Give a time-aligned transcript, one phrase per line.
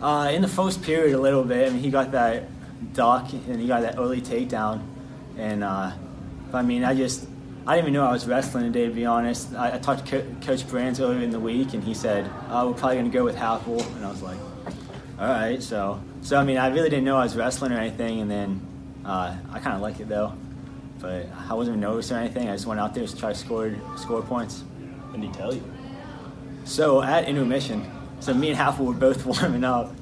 [0.00, 1.68] Uh, in the first period, a little bit.
[1.68, 2.44] I mean, he got that
[2.92, 4.82] duck and he got that early takedown,
[5.38, 5.92] and uh,
[6.52, 7.26] I mean, I just
[7.66, 8.86] I didn't even know I was wrestling today.
[8.88, 11.82] To be honest, I, I talked to Co- Coach Brands earlier in the week, and
[11.82, 14.38] he said uh, we're probably going to go with Happel, and I was like,
[15.18, 15.62] all right.
[15.62, 18.60] So, so I mean, I really didn't know I was wrestling or anything, and then
[19.04, 20.34] uh, I kind of liked it though,
[21.00, 22.50] but I wasn't nervous or anything.
[22.50, 24.60] I just went out there to try to score score points.
[25.08, 25.64] What did he tell you?
[26.64, 27.90] So at intermission,
[28.20, 29.94] so me and Happel were both warming up,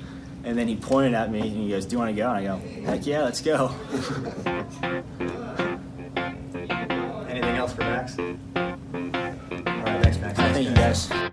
[0.44, 2.36] and then he pointed at me and he goes, "Do you want to go?" And
[2.36, 3.74] I go, "Heck yeah, let's go."
[7.28, 8.18] Anything else for Max?
[8.18, 10.38] All right, thanks, Max.
[10.38, 11.23] Thank you guys.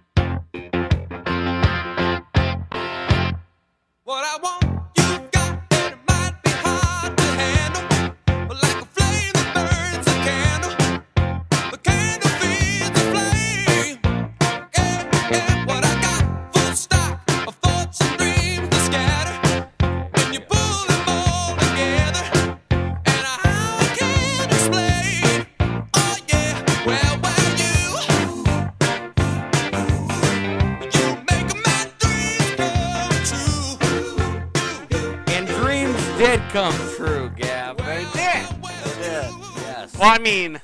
[40.02, 40.60] Well, I mean,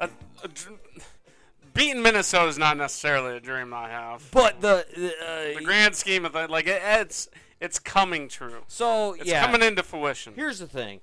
[0.00, 0.10] a,
[0.42, 0.48] a
[1.72, 4.28] beating Minnesota is not necessarily a dream I have.
[4.32, 7.28] But the uh, The grand scheme of it, like it, it's
[7.60, 8.64] it's coming true.
[8.66, 9.44] so It's yeah.
[9.46, 10.32] coming into fruition.
[10.34, 11.00] Here's the thing.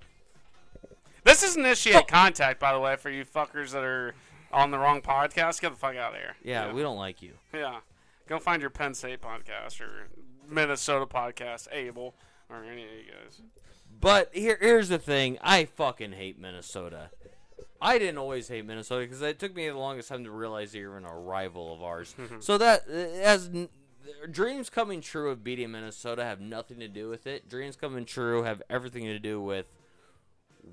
[1.23, 2.01] This is initiate Oh.
[2.03, 4.13] contact, by the way, for you fuckers that are
[4.51, 5.61] on the wrong podcast.
[5.61, 6.35] Get the fuck out of here.
[6.43, 7.33] Yeah, we don't like you.
[7.53, 7.79] Yeah,
[8.27, 10.07] go find your Penn State podcast or
[10.49, 12.13] Minnesota podcast, Abel,
[12.49, 13.41] or any of you guys.
[14.01, 15.37] But here, here's the thing.
[15.41, 17.09] I fucking hate Minnesota.
[17.81, 20.83] I didn't always hate Minnesota because it took me the longest time to realize they
[20.85, 22.13] were even a rival of ours.
[22.19, 22.39] Mm-hmm.
[22.39, 23.49] so that as
[24.31, 27.47] dreams coming true of beating Minnesota have nothing to do with it.
[27.47, 29.65] Dreams coming true have everything to do with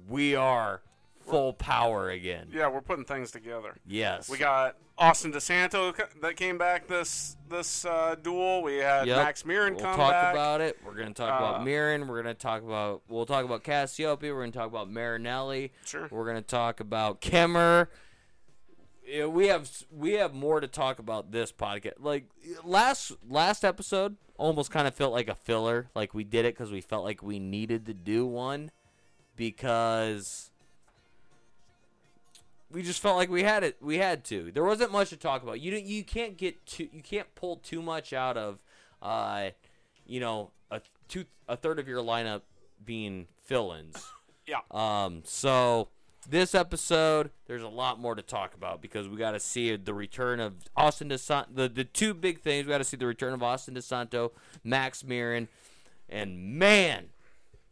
[0.09, 0.83] we are
[1.21, 2.49] full power again.
[2.53, 3.77] Yeah, we're putting things together.
[3.87, 4.29] Yes.
[4.29, 8.63] We got Austin DeSanto that came back this this uh, duel.
[8.63, 9.17] We had Yep.
[9.17, 10.33] Max Murin We'll come talk back.
[10.35, 10.79] about it.
[10.85, 12.09] We're gonna talk Uh, about Mirren.
[12.09, 13.03] We're gonna talk about.
[13.09, 14.23] We'll talk about Cassioppi.
[14.35, 15.73] We're gonna talk about Marinelli.
[15.85, 16.09] Sure.
[16.11, 17.89] We're gonna talk about Kemerer.
[19.07, 21.95] Yeah, we have we have more to talk about this podcast.
[22.01, 22.25] Like
[22.65, 25.91] last last episode, almost kind of felt like a filler.
[25.95, 28.71] Like we did it because we felt like we needed to do one
[29.37, 30.51] because
[32.71, 33.77] we just felt like we had it.
[33.81, 34.51] We had to.
[34.53, 35.61] There wasn't much to talk about.
[35.61, 38.59] You don't- you can't get too you can't pull too much out of,
[39.03, 39.51] uh,
[40.07, 42.43] you know, a two a third of your lineup
[42.85, 44.05] being fill-ins.
[44.49, 44.61] Yeah.
[44.71, 45.23] Um.
[45.25, 45.89] So
[46.29, 49.93] this episode, there's a lot more to talk about because we got to see the
[49.93, 51.47] return of Austin DeSanto.
[51.53, 54.31] The the two big things we got to see the return of Austin DeSanto,
[54.63, 55.49] Max Murin,
[56.09, 57.07] and man,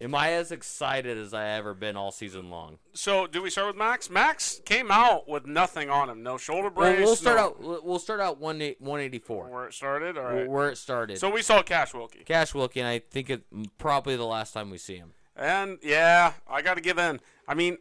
[0.05, 2.79] am I as excited as I ever been all season long.
[2.93, 4.11] So, do we start with Max?
[4.11, 6.99] Max came out with nothing on him, no shoulder brace.
[6.99, 7.43] Well, we'll start no-
[7.75, 7.85] out.
[7.85, 10.19] we'll- start out one 184 where it started.
[10.19, 10.49] All right.
[10.49, 11.19] where it started.
[11.19, 13.45] So we saw Cash Wilcke, Cash Wilcke, and I think it
[13.79, 15.13] probably the last time we see him.
[15.35, 17.21] and yeah, I got to give in.
[17.49, 17.79] I mean,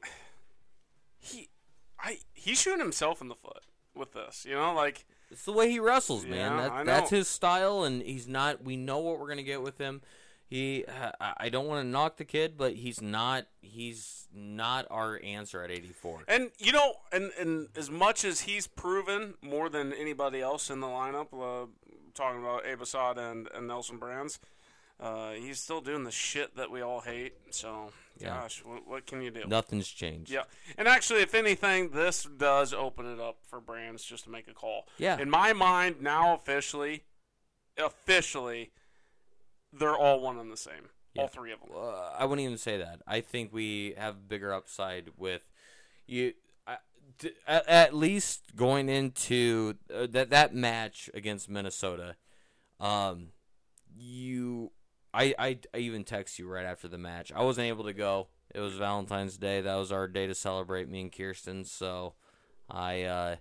[1.19, 1.49] he,
[1.99, 3.63] I he's shooting himself in the foot
[3.95, 4.45] with this.
[4.47, 6.57] You know, like It's the way he wrestles, man.
[6.57, 8.63] Yeah, that, that's his style, and he's not.
[8.63, 10.01] We know what we're gonna get with him.
[10.53, 10.85] He,
[11.19, 13.47] I don't want to knock the kid, but he's not.
[13.61, 16.25] He's not our answer at 84.
[16.27, 20.79] And you know, and, and as much as he's proven more than anybody else in
[20.79, 21.65] the lineup, uh,
[22.13, 24.39] talking about Abe Assad and, and Nelson Brands,
[24.99, 27.33] uh, he's still doing the shit that we all hate.
[27.49, 28.39] So, Yeah.
[28.41, 29.45] gosh, what, what can you do?
[29.47, 30.29] Nothing's changed.
[30.29, 30.43] Yeah,
[30.77, 34.53] and actually, if anything, this does open it up for Brands just to make a
[34.53, 34.87] call.
[34.99, 35.17] Yeah.
[35.19, 37.05] In my mind, now officially,
[37.75, 38.69] officially,
[39.77, 40.89] they're all one and the same.
[41.17, 41.69] All three of them.
[41.75, 43.01] Uh, I wouldn't even say that.
[43.05, 45.43] I think we have bigger upside with
[46.07, 46.33] you.
[46.65, 46.77] I-
[47.47, 52.15] At, at least going into uh, that that match against Minnesota,
[52.79, 53.27] um,
[53.95, 54.71] you,
[55.13, 57.31] I, I, I even text you right after the match.
[57.31, 58.29] I wasn't able to go.
[58.53, 59.61] It was Valentine's Day.
[59.61, 61.63] That was our day to celebrate me and Kirsten.
[61.65, 62.13] So,
[62.69, 63.35] I, uh,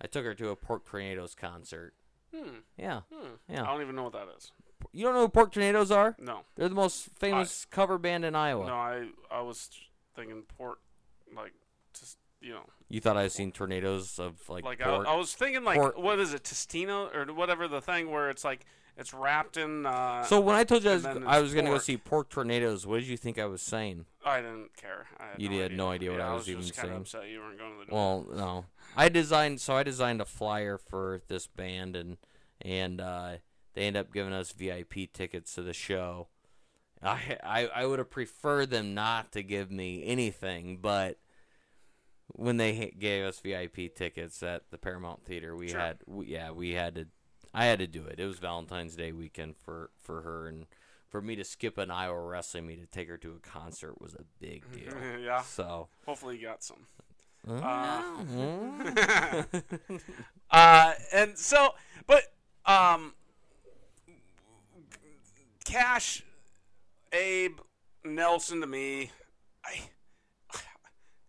[0.00, 1.94] I took her to a Pork Tornadoes concert.
[2.34, 2.56] Hmm.
[2.76, 3.34] Yeah, Hmm.
[3.48, 3.62] yeah.
[3.62, 4.50] I don't even know what that is.
[4.94, 6.14] You don't know who Pork Tornadoes are?
[6.20, 6.40] No.
[6.54, 8.66] They're the most famous cover band in Iowa.
[8.66, 9.68] No, I I was
[10.14, 10.78] thinking Pork,
[11.36, 11.52] like
[11.98, 15.06] just you know, You thought I had seen tornadoes of like, like I, pork?
[15.08, 18.44] I was thinking like pork- what is it, Testino or whatever the thing where it's
[18.44, 19.84] like it's wrapped in.
[19.86, 22.86] Uh, so when I told you I was, I was gonna go see pork tornadoes,
[22.86, 24.04] what did you think I was saying?
[24.24, 25.06] I didn't care.
[25.18, 25.76] I had You no had idea.
[25.76, 27.00] no idea what Yeah, I was even just kinda saying.
[27.00, 27.92] Upset you weren't going to the.
[27.94, 28.64] Well, no,
[28.96, 32.18] I designed so I designed a flyer for this band and
[32.60, 33.36] and uh,
[33.74, 36.28] They end up giving us VIP tickets to the show.
[37.02, 41.18] I I, I would have preferred them not to give me anything, but
[42.28, 45.80] when they gave us VIP tickets at the Paramount Theater, we Sure.
[45.80, 47.06] had we, yeah we had to
[47.52, 48.18] I had to do it.
[48.18, 50.66] It was Valentine's Day weekend for for her and
[51.08, 54.14] for me to skip an Iowa wrestling meet to take her to a concert was
[54.14, 54.92] a big deal.
[55.22, 55.42] yeah.
[55.42, 56.86] So Hopefully you got some.
[57.48, 59.42] uh,
[60.50, 61.74] Uh, and so,
[62.06, 62.22] but
[62.64, 63.12] um,
[65.64, 66.22] Cash,
[67.12, 67.58] Abe,
[68.04, 69.10] Nelson to me,
[69.64, 69.80] I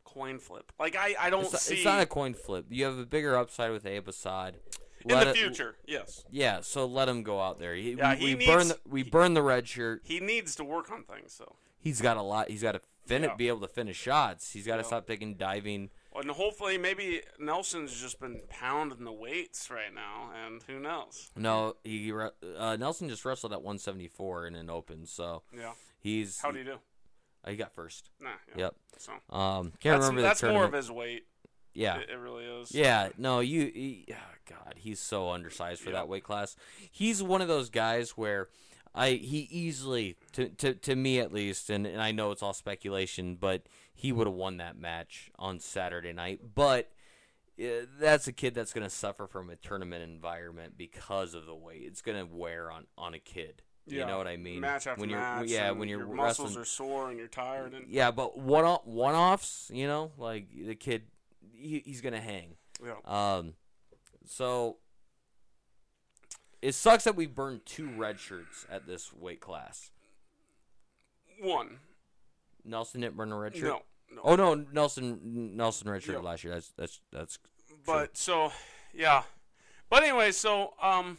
[0.04, 0.72] coin flip.
[0.80, 2.66] Like I, I don't it's, see it's not a coin flip.
[2.70, 4.58] You have a bigger upside with Abe Assad.
[5.04, 5.76] in Let the it- future.
[5.86, 7.76] Yes, Yeah, so let him go out there.
[7.76, 10.02] He, Yeah, we, he we burn needs- the, we burn the red shirt.
[10.04, 11.34] he needs to work on things.
[11.34, 12.50] So, He's got a lot.
[12.50, 13.36] He's got to fin Yeah.
[13.36, 14.52] be able to finish shots.
[14.52, 14.88] He's got to Yeah.
[14.88, 15.92] stop taking diving.
[16.18, 21.30] And hopefully maybe Nelson's just been pounding the weights right now, and who knows?
[21.36, 25.74] No, he uh, Nelson just wrestled at 174 in an open, so Yeah.
[26.00, 26.80] he's How do you do?
[27.44, 28.10] uh, he got first.
[28.20, 28.30] Nah.
[28.56, 28.64] Yeah.
[28.66, 28.76] Yep.
[28.98, 31.26] So Um, can't that's remember that's more of his weight.
[31.74, 32.74] Yeah, It, it really is.
[32.74, 33.66] Yeah, no, you.
[33.66, 34.16] He, oh
[34.50, 35.98] God, he's so undersized for Yeah.
[35.98, 36.56] that weight class.
[36.90, 38.48] He's one of those guys where
[38.94, 42.54] I he easily, to to, to me at least, and, and I know it's all
[42.54, 43.64] speculation, but
[43.96, 46.42] he would have won that match on Saturday night.
[46.54, 46.92] But
[47.60, 51.56] uh, that's a kid that's going to suffer from a tournament environment because of the
[51.56, 51.84] weight.
[51.86, 53.62] It's going to wear on on a kid.
[53.88, 54.06] You Yeah.
[54.08, 54.60] know what I mean?
[54.62, 55.48] Match after when you're, match.
[55.48, 56.48] Yeah, when you're your wrestling.
[56.50, 57.74] muscles are sore and you're tired.
[57.74, 61.04] And yeah, but one off, one offs, you know, like the kid,
[61.54, 62.56] he, he's going to hang.
[62.84, 62.96] yeah.
[63.06, 63.54] Um,
[64.28, 64.78] so
[66.64, 69.92] it sucks that we burned two red shirts at this weight class.
[71.40, 71.78] one.
[72.66, 73.64] Nelson didn't burn a red shirt.
[73.70, 73.82] No.
[74.16, 74.22] No.
[74.24, 76.22] Oh no, Nelson Nelson red shirt Yeah.
[76.22, 76.54] last year.
[76.54, 77.40] That's that's that's.
[77.86, 78.52] But so
[78.94, 79.24] yeah.
[79.90, 81.18] But anyway, so um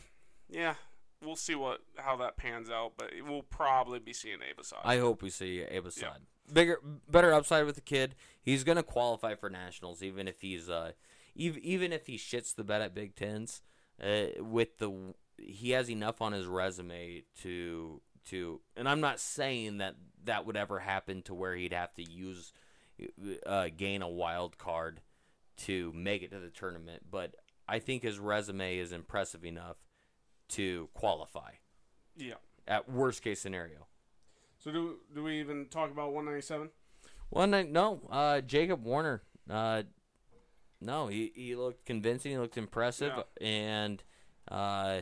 [0.49, 0.75] yeah,
[1.23, 4.79] we'll see what how that pans out, but we'll probably be seeing Abe Assad.
[4.85, 5.65] I hope we see.
[5.71, 5.81] Yeah.
[6.53, 6.79] Bigger,
[7.11, 8.15] better upside with the kid.
[8.41, 10.93] He's gonna qualify for nationals, even if he's uh,
[11.35, 13.63] even even if he shits the bed at Big Tens.
[14.03, 19.79] Uh, with the he has enough on his resume to to, and I'm not saying
[19.79, 22.53] that that would ever happen to where he'd have to use
[23.45, 25.01] uh, gain a wild card
[25.57, 27.35] to make it to the tournament, but
[27.69, 29.77] I think his resume is impressive enough
[30.51, 31.53] to qualify
[32.17, 32.35] yeah.
[32.69, 33.87] at worst case scenario.
[34.59, 36.71] So do do we even talk about 197?
[37.31, 39.23] Well, no, no uh, Jacob Warner.
[39.49, 39.85] Uh,
[40.81, 42.33] no, he, he looked convincing.
[42.33, 44.03] He looked impressive, and
[44.51, 45.01] uh,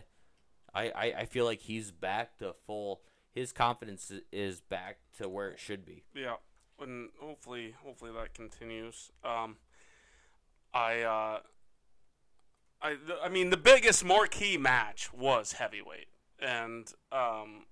[0.73, 3.01] I, I I feel like he's back to full.
[3.35, 6.05] His confidence is back to where it should be.
[6.15, 6.37] Yeah.
[6.81, 9.11] And hopefully hopefully that continues.
[9.25, 9.57] Um
[10.73, 11.41] I uh
[12.83, 16.07] I I mean the biggest marquee match was heavyweight.
[16.39, 17.67] And um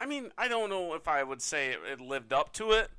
[0.00, 2.90] I mean, I don't know if I would say it, it lived up to it.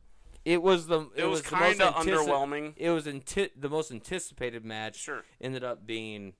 [0.45, 2.73] It was the it, It was the most kinda antici- underwhelming.
[2.77, 4.97] It was anti- the most anticipated match.
[4.97, 5.23] Sure.
[5.39, 6.33] ended up being.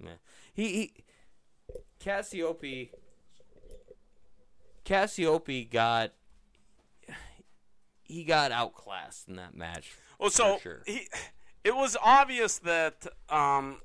[0.00, 0.10] Meh.
[0.52, 1.04] He, he
[2.00, 2.90] Cassioppi.
[4.84, 6.12] Cassioppi got.
[8.02, 9.92] He got outclassed in that match.
[10.18, 10.82] Well, so sure.
[10.86, 11.08] he,
[11.64, 13.80] it was obvious that um,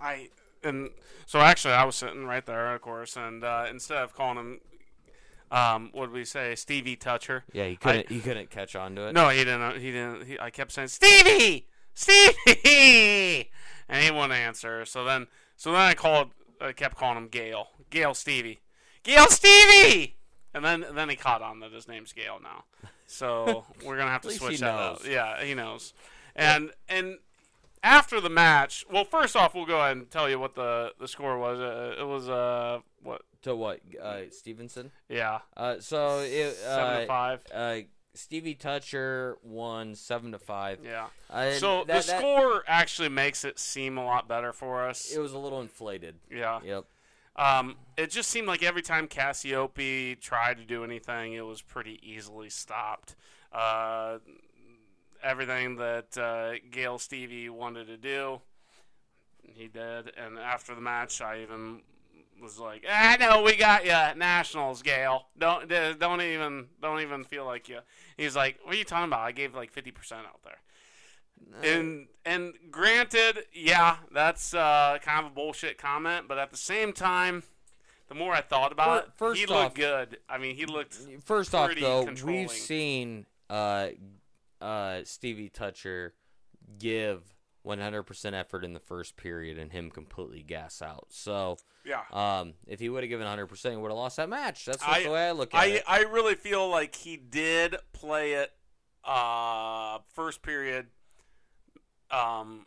[0.00, 0.30] I
[0.64, 0.90] and
[1.26, 4.60] so actually I was sitting right there, of course, and uh, instead of calling him,
[5.50, 7.44] um, what did we say, Stevie Toucher?
[7.52, 8.10] Yeah, he couldn't.
[8.10, 9.12] he couldn't catch on to it.
[9.12, 9.80] No, he didn't.
[9.80, 10.26] He didn't.
[10.26, 13.50] He, I kept saying Stevie, Stevie,
[13.88, 14.84] and he wouldn't answer.
[14.84, 16.30] So then, so then I called.
[16.60, 18.60] I kept calling him Gail, Gail Stevie,
[19.08, 20.14] Gail Stevie,
[20.54, 22.64] and then then he caught on that his name's Gail now.
[23.06, 25.00] So we're gonna have to switch that up.
[25.06, 25.92] Yeah, he knows.
[26.36, 27.18] And and
[27.82, 31.08] after the match, well, first off, we'll go ahead and tell you what the the
[31.08, 31.58] score was.
[31.58, 33.22] Uh, it was uh what?
[33.42, 33.80] To what?
[34.02, 34.90] Uh, Steveson.
[35.08, 36.54] Yeah, Uh, so it.
[36.56, 37.42] seven Uh, to five.
[37.54, 37.76] uh,
[38.14, 40.80] Stevie Toucher won seven to five.
[40.84, 41.06] Yeah.
[41.30, 45.12] Uh, So that- the that- score actually makes it seem a lot better for us.
[45.12, 46.16] It was a little inflated.
[46.28, 46.58] yeah.
[46.64, 46.84] Yep.
[47.38, 52.00] Um, it just seemed like every time Cassioppi tried to do anything, it was pretty
[52.02, 53.14] easily stopped.
[53.52, 54.18] Uh,
[55.22, 58.40] everything that uh, Gail Stevie wanted to do,
[59.42, 60.12] he did.
[60.16, 61.82] And after the match, I even
[62.42, 65.26] was like, "I know we got you, at Nationals, Gail.
[65.38, 67.78] Don't don't even don't even feel like you."
[68.16, 69.20] He's like, "What are you talking about?
[69.20, 70.58] I gave like fifty percent out there."
[71.62, 76.92] And and granted, yeah, that's uh, kind of a bullshit comment, but at the same
[76.92, 77.42] time,
[78.08, 80.18] the more I thought about it, first he off- looked good.
[80.28, 83.88] I mean, he looked First off, though, we've seen uh,
[84.60, 86.14] uh, Stevie Toucher
[86.78, 87.22] give
[87.66, 91.06] 100% effort in the first period and him completely gas out.
[91.10, 92.02] So, Yeah.
[92.12, 94.64] um, if he would have given 100%, he would have lost that match.
[94.64, 95.84] That's I, the way I look at I, it.
[95.86, 98.52] I really feel like he did play it
[99.04, 100.88] uh, first period,
[102.10, 102.66] um,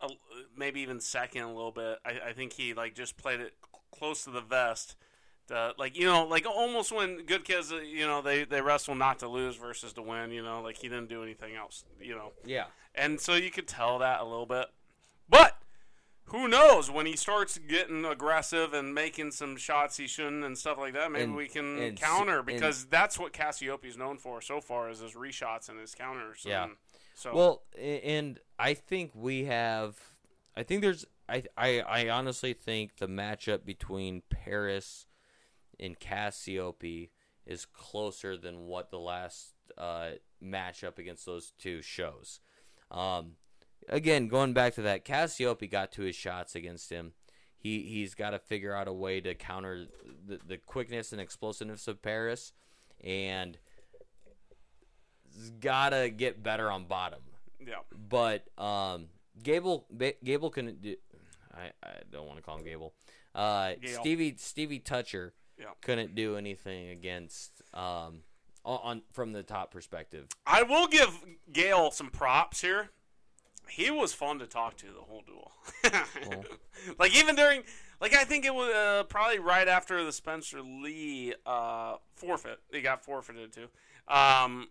[0.00, 0.08] a,
[0.56, 1.98] maybe even second a little bit.
[2.04, 3.54] I, I think he like just played it
[3.96, 4.96] close to the vest.
[5.48, 8.94] To, like you know, like almost when good kids, uh, you know, they they wrestle
[8.96, 10.32] not to lose versus to win.
[10.32, 11.84] You know, like he didn't do anything else.
[12.00, 12.64] You know, yeah.
[12.94, 14.66] and so you could tell that a little bit.
[15.28, 15.56] But
[16.30, 20.78] who knows when he starts getting aggressive and making some shots he shouldn't and stuff
[20.78, 21.12] like that?
[21.12, 24.90] Maybe And- we can and counter and- because that's what Cassioppi's known for so far
[24.90, 26.42] is his reshots and his counters.
[26.44, 26.64] Yeah.
[26.64, 26.72] And
[27.14, 29.96] so Well, and I think we have.
[30.56, 31.06] I think there's.
[31.28, 35.06] I I, I honestly think the matchup between Parris
[35.78, 37.10] and Cassioppi
[37.46, 40.10] is closer than what the last uh,
[40.42, 42.40] matchup against those two shows.
[42.90, 43.32] Um,
[43.88, 47.12] again, going back to that, Cassioppi got to his shots against him.
[47.56, 49.86] He he's got to figure out a way to counter
[50.26, 52.52] the, the quickness and explosiveness of Parris,
[53.02, 53.58] and
[55.60, 57.20] gotta get better on bottom.
[57.66, 57.74] Yeah,
[58.08, 59.08] But um,
[59.42, 60.96] Gable ba- Gable couldn't do.
[61.54, 62.94] I, I don't want to call him Gable.
[63.34, 64.00] Uh, Gale.
[64.00, 65.66] Stevie Stevie Toucher Yeah.
[65.82, 68.22] couldn't do anything against um,
[68.64, 70.26] on, on from the top perspective.
[70.46, 71.10] I will give
[71.52, 72.90] Gale some props here.
[73.68, 75.50] He was fun to talk to the whole duel.
[77.00, 77.62] like even during,
[78.00, 82.60] like I think it was uh, probably right after the Spencer Lee uh, forfeit.
[82.70, 83.68] He got forfeited to.
[84.14, 84.68] Um,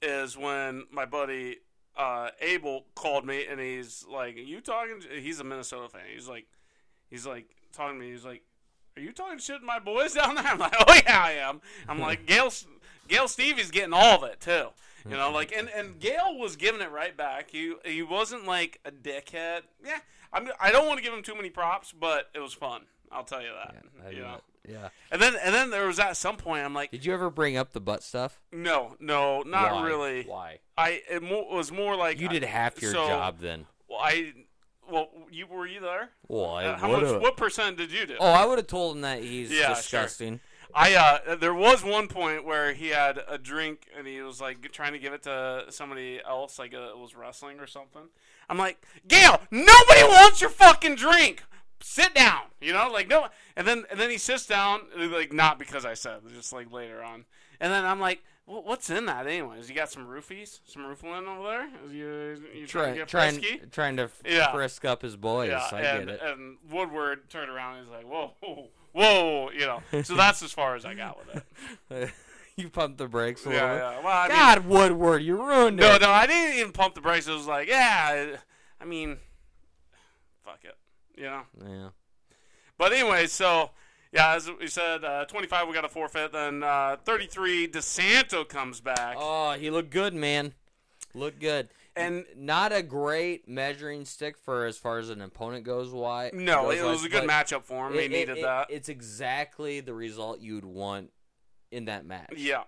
[0.00, 1.58] is when my buddy
[1.96, 6.02] uh, Abel called me and he's like, "You talking?" He's a Minnesota fan.
[6.12, 6.46] He's like,
[7.10, 8.12] he's like talking to me.
[8.12, 8.42] He's like,
[8.96, 11.60] "Are you talking shit to my boys down there?" I'm like, "Oh yeah, I am."
[11.88, 12.50] I'm like, "Gail,
[13.08, 14.68] Gail Stevie's getting all of it too."
[15.08, 17.50] You know, like and and Gail was giving it right back.
[17.50, 19.62] He he wasn't like a dickhead.
[19.84, 19.98] Yeah,
[20.32, 20.48] I'm.
[20.60, 22.82] I don't want to give him too many props, but it was fun.
[23.12, 23.76] I'll tell you that.
[24.04, 24.40] I you know.
[24.68, 24.88] Yeah.
[25.10, 27.56] And then and then there was at some point I'm like, Did you ever bring
[27.56, 28.40] up the butt stuff?
[28.52, 29.86] no, no, not Why?
[29.86, 30.22] really.
[30.24, 30.58] Why?
[30.76, 33.66] I it mo- was more like You did half your so, job then.
[33.88, 34.32] Well, I
[34.90, 36.10] well, you were you there?
[36.28, 37.02] Well, I Uh, how much?
[37.02, 38.16] would've- What percent did you do?
[38.20, 39.74] Oh, I would have told him that he's Yeah, sure.
[39.76, 40.40] disgusting.
[40.74, 44.70] I uh, there was one point where he had a drink and he was like
[44.72, 48.02] trying to give it to somebody else, like uh, it was wrestling or something.
[48.50, 51.42] I'm like, Gail, nobody wants your fucking drink.
[51.88, 53.28] Sit down, you know, like no.
[53.54, 57.00] And then and then he sits down, like not because I said, just like later
[57.00, 57.24] on.
[57.60, 59.68] And then I'm like, well, what's in that anyways?
[59.68, 61.68] You got some roofies, some rooflin over there?
[61.88, 63.60] You you trying to get trying, frisky?
[63.70, 64.50] trying to f- Yeah.
[64.52, 65.50] frisk up his boys.
[65.50, 66.20] Yeah, I and, get it.
[66.24, 69.80] and Woodward turned around and he's like, whoa, whoa, whoa, you know.
[70.02, 71.42] So that's as far as I got with
[71.92, 72.10] it.
[72.56, 73.98] you pumped the brakes a yeah, little yeah.
[74.04, 76.02] Well, I mean, God, Woodward, you ruined no, it.
[76.02, 77.28] no, I didn't even pump the brakes.
[77.28, 78.36] It was like, yeah,
[78.80, 79.18] I mean,
[81.16, 81.42] you know.
[81.64, 81.88] Yeah.
[82.78, 83.70] But anyway, so
[84.12, 86.32] yeah, as we said, uh, 25 we got a forfeit.
[86.32, 89.16] Then uh, 33 DeSanto comes back.
[89.18, 90.54] Oh, he looked good, man.
[91.14, 91.68] Looked good.
[91.96, 95.90] And- not a great measuring stick for as far as an opponent goes.
[95.90, 96.30] Why?
[96.34, 97.94] no, goes it was a good matchup for him.
[97.94, 98.70] He it- needed it- that.
[98.70, 101.10] It's exactly the result you'd want
[101.70, 102.34] in that match.
[102.36, 102.64] Yeah.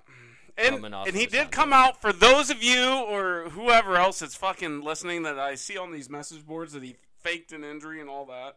[0.57, 4.81] And, and he did come out for those of you or whoever else that's fucking
[4.83, 8.27] listening that I see on these message boards that he faked an injury and all
[8.27, 8.57] that.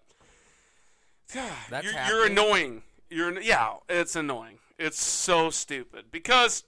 [1.69, 2.83] That's you're, you're annoying.
[3.09, 4.57] You're yeah, it's annoying.
[4.77, 6.63] It's so stupid because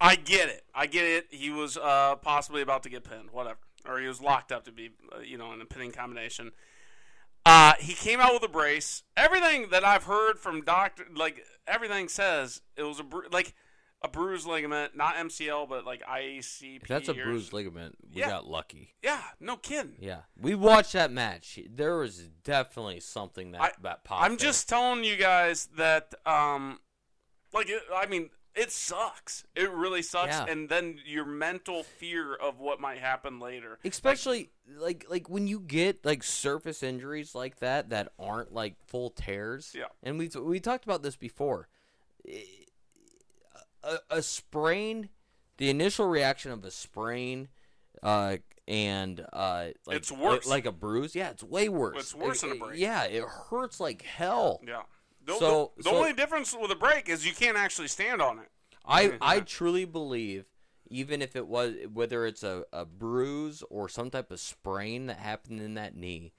[0.00, 0.64] I get it.
[0.74, 1.26] I get it.
[1.30, 4.72] He was uh, possibly about to get pinned, whatever, or he was locked up to
[4.72, 6.52] be, uh, you know, in a pinning combination.
[7.46, 9.04] Uh, he came out with a brace.
[9.16, 13.54] Everything that I've heard from doctor, like everything says it was a bru- like
[14.02, 16.82] a bruised ligament, not MCL, but like IACP.
[16.82, 18.28] If that's a or- bruised ligament, we Yeah.
[18.28, 18.94] got lucky.
[19.02, 19.96] Yeah, no kidding.
[20.00, 21.58] Yeah, we watched that match.
[21.68, 24.22] There was definitely something that I- that popped.
[24.24, 26.80] I'm just telling you guys that, um,
[27.52, 29.44] like, it, I mean, it sucks.
[29.54, 30.28] It really sucks.
[30.32, 30.46] Yeah.
[30.46, 33.78] And then your mental fear of what might happen later.
[33.84, 39.10] especially like like when you get like surface injuries like that that aren't like full
[39.10, 39.72] tears.
[39.74, 39.84] Yeah.
[40.02, 41.68] and we we talked about this before.
[43.86, 45.08] A, a sprain,
[45.58, 47.48] the initial reaction of a sprain,
[48.02, 48.36] uh,
[48.68, 50.46] and uh, like It's worse.
[50.46, 51.14] like a bruise.
[51.14, 51.96] Yeah, it's way worse.
[52.00, 52.80] It's worse It- than a break.
[52.80, 54.60] Yeah, it hurts like hell.
[54.66, 54.82] Yeah.
[55.24, 58.20] The, So- the, the so- only difference with a break is you can't actually stand
[58.20, 58.48] on it.
[58.84, 60.46] I I truly believe
[60.88, 65.18] even if it was whether it's a, a bruise or some type of sprain that
[65.18, 66.32] happened in that knee,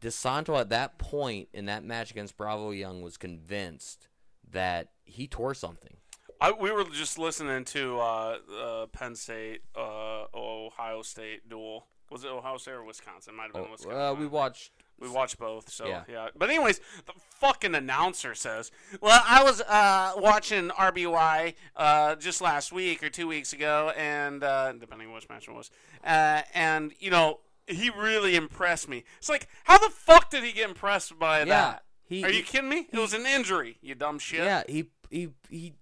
[0.00, 4.08] DeSanto at that point in that match against Bravo Young was convinced
[4.50, 5.96] that he tore something.
[6.44, 12.24] I, we were just listening to uh, uh, Penn State, uh, Ohio State duel Was
[12.24, 13.34] it Ohio State or Wisconsin?
[13.34, 14.00] Might have been Oh, Wisconsin.
[14.00, 14.72] uh, we watched.
[15.00, 16.04] We watched both, so yeah.
[16.08, 16.28] Yeah.
[16.36, 18.70] But anyways, the fucking announcer says,
[19.00, 24.44] "Well, I was uh, watching RBY uh, just last week or two weeks ago, and
[24.44, 25.70] uh, depending on which match it was,
[26.06, 30.52] uh, and you know, he really impressed me." It's like, how the fuck did he
[30.52, 31.84] get impressed by Yeah, that?
[32.06, 32.86] he- Are you he- kidding me?
[32.92, 34.44] It was an injury, you dumb shit.
[34.44, 35.72] Yeah, he he he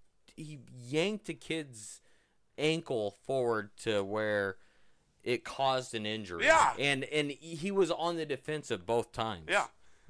[0.42, 2.00] he yanked a kid's
[2.58, 4.56] ankle forward to where
[5.22, 6.44] it caused an injury.
[6.44, 6.72] Yeah.
[6.78, 9.46] and and he was on the defensive both times.
[9.48, 9.66] Yeah.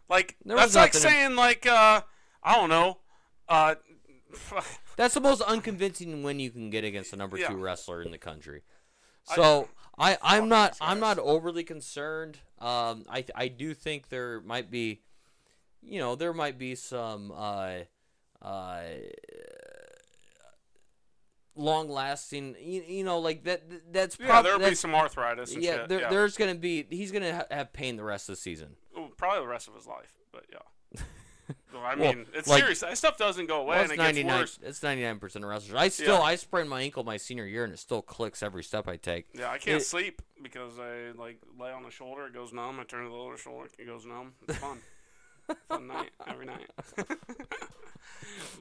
[0.09, 2.03] Like There that's like saying like uh,
[2.43, 2.99] I don't know.
[3.49, 3.75] Uh,
[4.97, 7.49] That's the most unconvincing win you can get against a number Yeah.
[7.49, 8.63] two wrestler in the country.
[9.25, 12.39] So I, I am not I'm not overly concerned.
[12.59, 15.03] Um, I I do think there might be,
[15.83, 17.81] you know, there might be some uh,
[18.41, 18.83] uh,
[21.57, 22.57] long lasting.
[22.61, 23.63] You, you know, like that.
[23.93, 26.09] That's yeah, probably there'll be some arthritis and yeah, there, yeah.
[26.11, 28.77] There's gonna be he's gonna ha- have pain the rest of the season.
[28.99, 31.01] Ooh, probably the rest of his life, but yeah.
[31.73, 32.81] Well, I Well, mean, it's like- serious.
[32.81, 34.59] That stuff doesn't go away, Well, and it's it gets worse.
[34.63, 35.75] It's ninety nine percent of wrestlers.
[35.75, 36.23] I still Yeah.
[36.23, 39.27] I sprained my ankle my senior year and it still clicks every step I take.
[39.35, 42.79] Yeah, I can't It- sleep because I like lay on the shoulder, it goes numb.
[42.81, 44.35] I turn to the other shoulder, it goes numb.
[44.49, 44.79] It's fun,
[45.69, 46.71] fun night every night.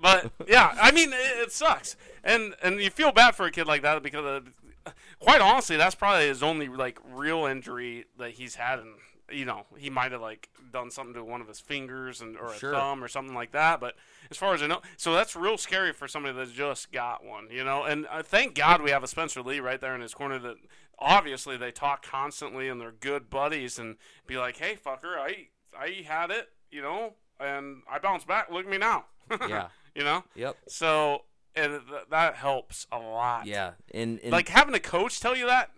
[0.01, 3.67] but yeah, I mean, it, it sucks, and and you feel bad for a kid
[3.67, 8.55] like that because, of, quite honestly, that's probably his only like real injury that he's
[8.55, 8.95] had and
[9.31, 12.51] You know, he might have like done something to one of his fingers and or
[12.53, 12.73] a Sure.
[12.73, 13.79] thumb or something like that.
[13.79, 13.95] But
[14.29, 17.47] as far as I know, so that's real scary for somebody that just got one.
[17.51, 20.13] You know, and uh, thank God we have a Spencer Lee right there in his
[20.13, 20.57] corner that
[20.99, 26.03] obviously they talk constantly and they're good buddies and be like, hey fucker, I I
[26.07, 28.49] had it, you know, and I bounced back.
[28.51, 29.05] Look at me now.
[29.47, 29.67] Yeah.
[29.95, 30.23] you know.
[30.35, 30.57] Yep.
[30.67, 31.21] So
[31.55, 33.45] and th- that helps a lot.
[33.45, 35.71] Yeah, and, and Like having a coach tell you that,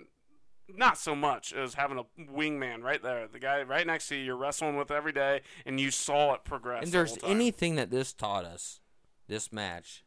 [0.68, 4.24] not so much as having a wingman right there, the guy right next to you,
[4.24, 6.84] you're wrestling with every day, and you saw it progress.
[6.84, 8.80] and the there's anything that this taught us,
[9.28, 10.04] this match.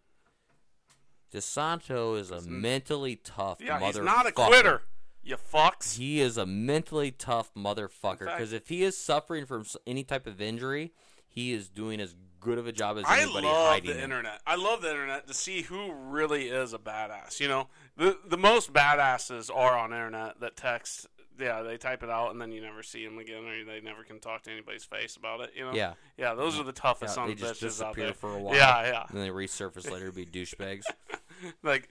[1.32, 3.86] DeSanto is a mentally tough yeah, motherfucker.
[3.86, 4.82] he's not a quitter.
[5.26, 5.96] You fucks.
[5.96, 8.20] He is a mentally tough motherfucker.
[8.20, 10.92] Because if he is suffering from any type of injury,
[11.28, 13.48] he is doing as good of a job as anybody.
[13.48, 13.96] I love the it.
[14.04, 14.40] internet.
[14.46, 17.40] I love the internet to see who really is a badass.
[17.40, 21.08] You know, the the most badasses are on internet that text.
[21.40, 24.04] Yeah, they type it out and then you never see them again, or they never
[24.04, 25.50] can talk to anybody's face about it.
[25.56, 25.74] You know.
[25.74, 25.94] Yeah.
[26.16, 28.14] Yeah, those are the toughest Yeah, son they of just bitches out disappear there.
[28.14, 28.54] for a while.
[28.54, 29.04] Yeah, yeah.
[29.10, 30.84] And they resurface later to be douchebags.
[31.64, 31.88] like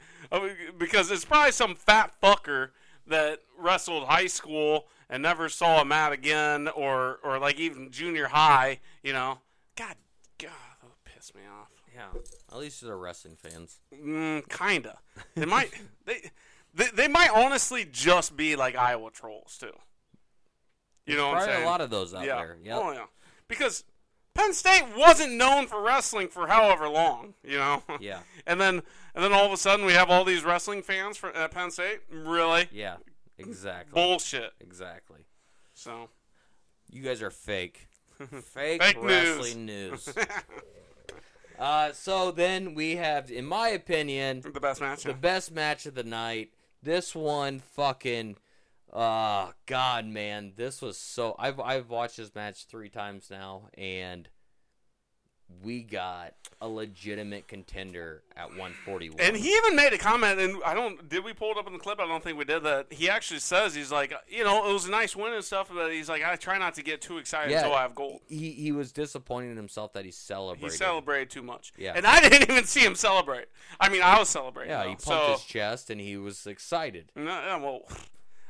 [0.80, 2.70] because it's probably some fat fucker
[3.08, 8.28] that wrestled high school and never saw a mat again, or or like even junior
[8.28, 8.80] high.
[9.04, 9.40] You know.
[9.76, 9.96] God,
[10.38, 11.70] God, that would piss me off.
[11.94, 12.20] yeah.
[12.52, 13.80] At least they're wrestling fans.
[13.94, 15.00] Mm, kinda.
[15.36, 15.72] They might.
[16.06, 16.32] they,
[16.74, 19.74] they they might honestly just be like Iowa trolls too.
[21.06, 21.68] You know what I'm Probably saying?
[21.68, 22.36] a lot of those out yeah.
[22.38, 22.58] there.
[22.64, 22.78] Yep.
[22.82, 23.06] Oh yeah.
[23.48, 23.84] Because
[24.36, 27.34] Penn State wasn't known for wrestling for however long.
[27.44, 27.84] You know.
[28.00, 28.20] Yeah.
[28.48, 28.84] And then
[29.16, 31.72] and then all of a sudden we have all these wrestling fans for at Penn
[31.72, 32.02] State.
[32.12, 32.70] Really?
[32.72, 32.98] Yeah.
[33.40, 33.92] Exactly.
[34.00, 34.52] Bullshit.
[34.62, 35.22] Exactly.
[35.74, 36.10] So
[36.92, 37.88] You guys are fake.
[38.44, 39.38] fake, Fake news.
[39.38, 40.14] wrestling news.
[41.60, 45.04] uh, so then we have, in my opinion, the best match.
[45.04, 46.52] the best match of the night.
[46.84, 48.36] This one fucking
[48.94, 54.30] oh god man, this was so I've I've watched this match 3 times now and
[55.64, 59.20] we got a legitimate contender at 141.
[59.20, 61.08] And he even made a comment, and I don't.
[61.08, 62.00] Did we pull it up in the clip?
[62.00, 62.64] I don't think we did.
[62.64, 65.70] That he actually says he's like, you know, it was a nice win and stuff,
[65.74, 68.22] but he's like, I try not to get too excited yeah, until I have gold.
[68.28, 70.72] He he was disappointed in himself that he celebrated.
[70.72, 71.74] He celebrated too much.
[71.78, 71.94] Yeah.
[71.96, 73.46] And I didn't even see him celebrate.
[73.80, 74.72] I mean, I was celebrating.
[74.72, 77.84] yeah, though, he pumped so, his chest and he was excited No, yeah, well,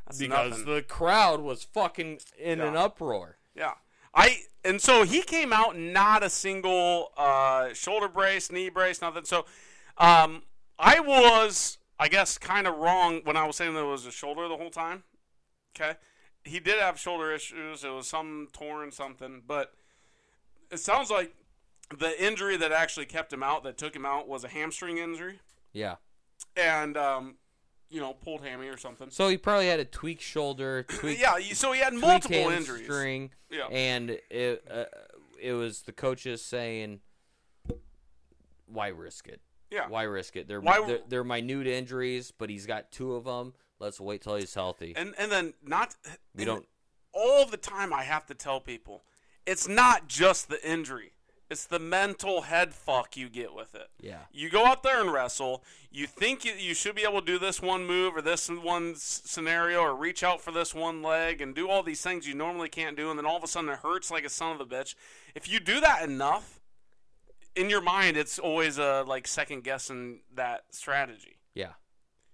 [0.06, 0.66] that's because nothing.
[0.74, 3.38] the crowd was fucking in an uproar.
[3.56, 3.74] Yeah.
[4.14, 9.26] I and so he came out not a single uh, shoulder brace, knee brace, nothing.
[9.26, 9.46] So
[9.98, 10.44] um,
[10.80, 14.12] I was, I guess, kind of wrong when I was saying that it was a
[14.12, 15.04] shoulder the whole time.
[15.76, 15.98] Okay,
[16.44, 17.84] he did have shoulder issues.
[17.84, 19.74] It was some torn something, but
[20.72, 21.34] it sounds like
[21.96, 25.40] the injury that actually kept him out, that took him out, was a hamstring injury,
[25.74, 25.96] Yeah.
[26.58, 27.36] and um,
[27.96, 29.10] you know, pulled hammy or something.
[29.10, 32.82] So he probably had a tweak shoulder, tweaked Yeah, so he had multiple injuries.
[32.82, 33.68] hamstring, Yeah.
[33.72, 34.84] and it uh,
[35.42, 37.00] it was the coaches saying,
[38.68, 39.42] "Why risk it?
[39.72, 39.88] Yeah.
[39.88, 40.48] Why risk it?
[40.48, 43.54] They're Why- they're, they're minute injuries, but he's got two of them.
[43.80, 44.94] Let's wait till he's healthy.
[44.96, 45.96] And and then not
[46.36, 46.66] we don't.
[47.14, 49.04] all the time I have to tell people
[49.46, 51.12] it's not just the injury.
[51.50, 53.88] It's the mental head fuck you get with it.
[54.02, 54.22] Yeah.
[54.32, 55.64] You go out there and wrestle.
[55.92, 58.94] You think you, you should be able to do this one move or this one
[58.94, 62.34] s- scenario or reach out for this one leg and do all these things you
[62.34, 64.60] normally can't do, and then all of a sudden it hurts like a son of
[64.60, 64.96] a bitch.
[65.36, 66.60] If you do that enough,
[67.56, 71.38] in your mind, it's always uh, like second guessing that strategy.
[71.54, 71.74] Yeah.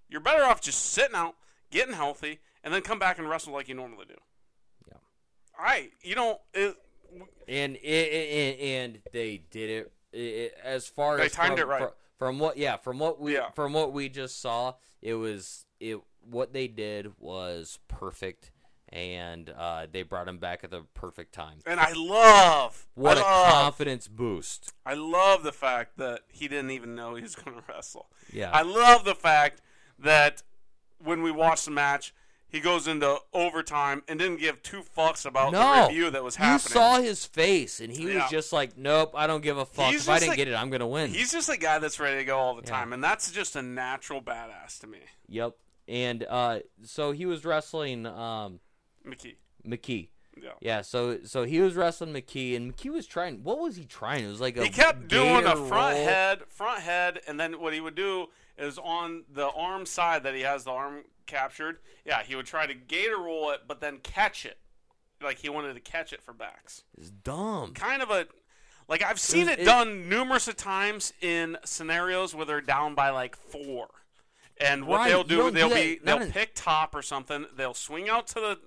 [0.10, 1.36] You're better off just sitting out,
[1.70, 4.16] getting healthy, and then come back and wrestle like you normally do.
[4.88, 4.98] Yeah.
[5.60, 6.40] All right, you don't.
[6.54, 6.76] It,
[7.48, 11.60] and it, it, and they did it, it as far as They as timed from,
[11.60, 11.80] it right.
[11.82, 13.50] fro- From, what, yeah, from what we Yeah.
[13.52, 16.00] from what we just saw, it was it.
[16.24, 18.52] What they did was perfect,
[18.90, 21.58] and uh, they brought him back at the perfect time.
[21.66, 24.72] and I love What I a love, confidence boost!
[24.86, 28.08] I love the fact that he didn't even know he was going to wrestle.
[28.32, 29.62] Yeah, I love the fact
[29.98, 30.44] that
[31.04, 32.14] when we watched the match,
[32.52, 36.36] he goes into overtime and didn't give two fucks about no, the review that was
[36.36, 36.54] happening.
[36.54, 38.24] you saw his face, and he Yeah.
[38.24, 39.92] was just like, "Nope, I don't give a fuck.
[39.92, 42.00] He's if I didn't like- get it, I'm gonna win." He's just a guy that's
[42.00, 42.72] ready to go all the Yeah.
[42.72, 45.00] time, and that's just a natural badass to me.
[45.28, 45.56] Yep,
[45.88, 48.60] and uh, so he was wrestling um,
[49.08, 49.36] McKee.
[49.66, 50.10] McKee.
[50.42, 50.52] Yeah.
[50.62, 53.44] Yeah, so so he was wrestling McKee, and McKee was trying.
[53.44, 54.24] What was he trying?
[54.26, 56.06] It was like a He kept doing a front roll.
[56.06, 60.34] head, front head, and then what he would do is on the arm side that
[60.34, 61.80] he has the arm captured.
[62.06, 64.58] Yeah, he would try to gator roll it, but then catch it,
[65.22, 66.84] like he wanted to catch it for backs.
[66.98, 67.74] It's dumb.
[67.74, 68.28] Kind of a
[68.88, 73.10] like I've seen it, it- done numerous of times in scenarios where they're down by
[73.10, 73.88] like four.
[74.60, 77.46] And what Right, they'll do, they'll that- be they'll pick top or something.
[77.56, 78.60] They'll swing out to the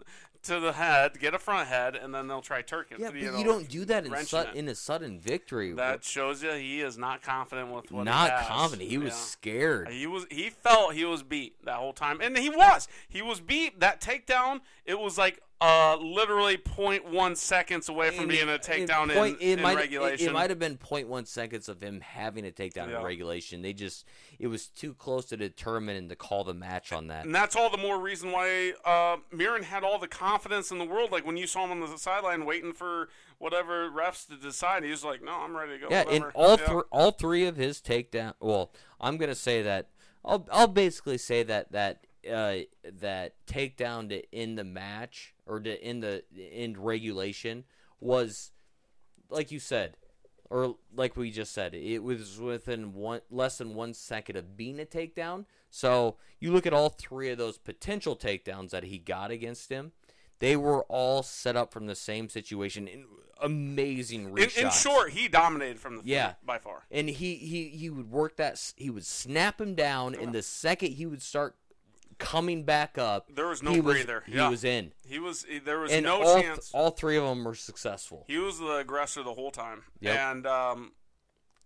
[0.44, 2.94] to the head, get a front head, and then they'll try turkey.
[2.98, 4.54] Yeah, but you, you, don't do that in, su- it.
[4.54, 5.72] in a sudden victory.
[5.72, 8.46] That shows you he is not confident with what Not he has.
[8.46, 8.88] confident.
[8.90, 9.14] He was Yeah.
[9.16, 9.88] scared.
[9.88, 10.26] He was.
[10.30, 12.88] He felt he was beat that whole time, and he was.
[13.08, 13.80] He was beat.
[13.80, 14.60] That takedown.
[14.84, 19.48] It was like uh, literally 0.1 seconds away from And being a takedown point- in,
[19.50, 20.28] it in might, regulation.
[20.28, 22.98] It, might have been 0.1 seconds of him having a takedown Yeah.
[22.98, 23.62] in regulation.
[23.62, 24.04] They just
[24.38, 27.24] it was too close to determine and to call the match on that.
[27.24, 30.84] and that's all the more reason why uh, Murin had all the confidence in the
[30.84, 31.10] world.
[31.12, 34.90] Like when you saw him on the sideline waiting for whatever refs to decide, he
[34.90, 36.66] was like, "No, I'm ready to go." Yeah, and all Yeah.
[36.66, 38.34] three all three of his takedown.
[38.40, 39.90] Well, I'm gonna say that
[40.24, 45.82] I'll I'll basically say that that uh, that takedown to end the match or to
[45.82, 47.64] end the end regulation
[48.00, 48.50] was
[49.30, 49.96] like you said,
[50.54, 54.78] or like we just said, it was within one less than one second of being
[54.78, 55.46] a takedown.
[55.68, 59.90] So you look at all three of those potential takedowns that he got against him.
[60.38, 62.86] They were all set up from the same situation.
[62.86, 63.04] In
[63.42, 66.26] amazing In, in short, he dominated from the Yeah.
[66.26, 66.84] field by far.
[66.88, 70.92] and he he he would work that he would snap him down and the second
[70.92, 71.56] he would start
[72.24, 74.22] coming back up There was no he breather.
[74.26, 74.48] he Yeah.
[74.48, 75.44] was in He was.
[75.64, 76.70] There was and no all, chance.
[76.74, 79.84] all three of them were successful He was the aggressor the whole time.
[80.00, 80.16] Yep.
[80.18, 80.92] And um,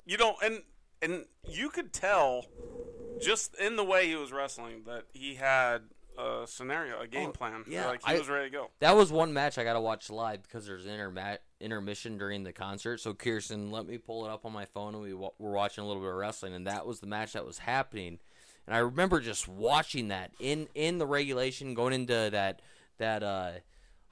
[0.04, 0.62] you know, and
[1.02, 2.46] and you could tell
[3.20, 5.82] just in the way he was wrestling that he had
[6.18, 7.62] a scenario, a game Oh, plan.
[7.68, 8.70] yeah, like he I- was ready to go.
[8.80, 12.98] that was one match i gotta watch live because there's interma- intermission during the concert
[12.98, 15.84] so kirsten let me pull it up on my phone and we wa- were watching
[15.84, 18.18] a little bit of wrestling and that was the match that was happening
[18.68, 22.60] and i remember just watching that in in the regulation going into that
[22.98, 23.52] that uh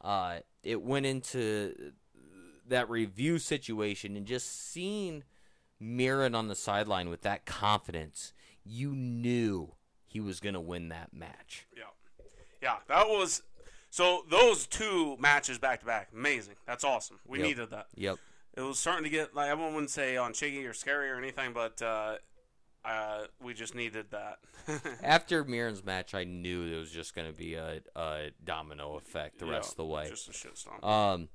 [0.01, 1.92] uh it went into
[2.66, 5.23] that review situation and just seeing
[5.81, 8.33] Murin on the sideline with that confidence,
[8.64, 9.75] you knew
[10.07, 11.66] he was going to win that match.
[11.77, 11.83] Yeah,
[12.62, 13.42] yeah, that was.
[13.90, 16.55] So those two matches back to back, amazing.
[16.66, 17.21] That's awesome.
[17.27, 17.47] We Yep.
[17.47, 17.87] needed that.
[17.95, 18.16] Yep.
[18.57, 21.53] It was starting to get like I wouldn't say on shaky or scary or anything,
[21.53, 22.16] but uh,
[22.87, 24.38] uh, we just needed that.
[25.03, 29.38] After Murin's match, I knew it was just going to be a, a domino effect
[29.38, 30.09] the Yeah, rest of the way.
[30.09, 30.85] Just a shitstorm.
[30.85, 31.29] Um,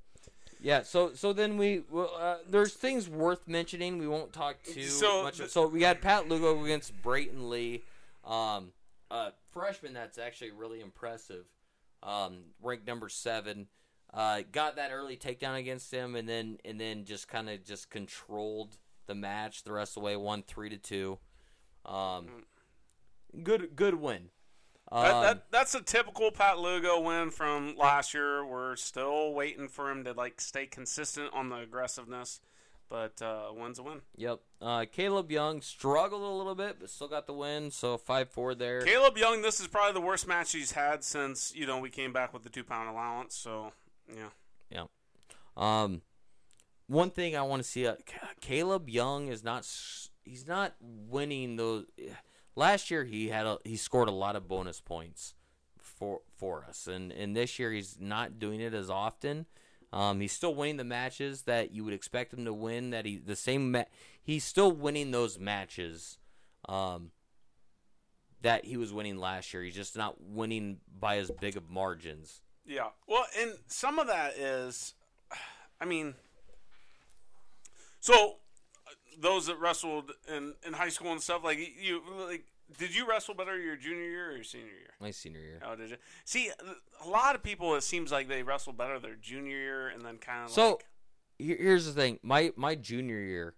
[0.60, 0.82] yeah.
[0.82, 3.98] So so then we well, uh, there's things worth mentioning.
[3.98, 5.38] We won't talk too So much.
[5.38, 7.82] th- so we got Pat Lugo against Brayton Lee,
[8.24, 8.72] um,
[9.10, 9.92] uh, freshman.
[9.92, 11.44] That's actually really impressive.
[12.02, 13.68] Um, ranked number seven.
[14.14, 17.90] Uh, got that early takedown against him, and then and then just kind of just
[17.90, 20.16] controlled the match the rest of the way.
[20.16, 21.18] Won three to two.
[21.84, 22.28] Um,
[23.42, 24.30] good good win.
[24.90, 28.44] Um, That, that that's a typical Pat Lugo win from last year.
[28.44, 32.40] We're still waiting for him to like stay consistent on the aggressiveness,
[32.90, 34.02] but uh, win's a win.
[34.16, 34.40] Yep.
[34.60, 37.70] Uh, Kaleb Young struggled a little bit, but still got the win.
[37.70, 38.82] So five four there.
[38.82, 42.12] Kaleb Young, this is probably the worst match he's had since you know we came
[42.12, 43.34] back with the two pound allowance.
[43.34, 43.72] So
[44.14, 44.28] yeah,
[44.70, 44.84] Yeah.
[45.56, 46.02] Um,
[46.86, 47.94] one thing I want to see, uh,
[48.42, 49.60] Kaleb Young is not.
[49.60, 51.86] s- He's not winning those.
[52.54, 55.34] Last year he had a, he scored a lot of bonus points
[55.78, 59.46] for for us, and and this year he's not doing it as often.
[59.92, 62.90] Um, he's still winning the matches that you would expect him to win.
[62.90, 63.84] That he the same ma-
[64.22, 66.18] he's still winning those matches
[66.68, 67.10] um,
[68.42, 69.62] that he was winning last year.
[69.62, 72.40] He's just not winning by as big of margins.
[72.64, 72.88] Yeah.
[73.06, 74.94] Well, and some of that is,
[75.80, 76.14] I mean,
[78.00, 78.36] so
[79.20, 82.44] those that wrestled in, in high school and stuff, like you, like,
[82.78, 84.90] did you wrestle better your junior year or your senior year?
[85.00, 85.60] My senior year.
[85.66, 85.96] Oh, did you?
[86.24, 86.50] See,
[87.04, 90.18] a lot of people, it seems like they wrestle better their junior year and then
[90.18, 90.84] kind of So like,
[91.38, 92.18] here's the thing.
[92.22, 93.54] My my junior year,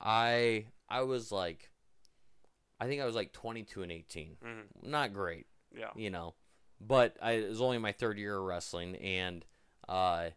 [0.00, 1.70] I I was like,
[2.80, 4.36] I think I was like 22 and 18.
[4.44, 4.88] Mhm.
[4.88, 5.46] Not great.
[5.76, 6.34] yeah, you know.
[6.80, 9.44] But I, it was only my third year of wrestling, and
[9.88, 10.30] uh,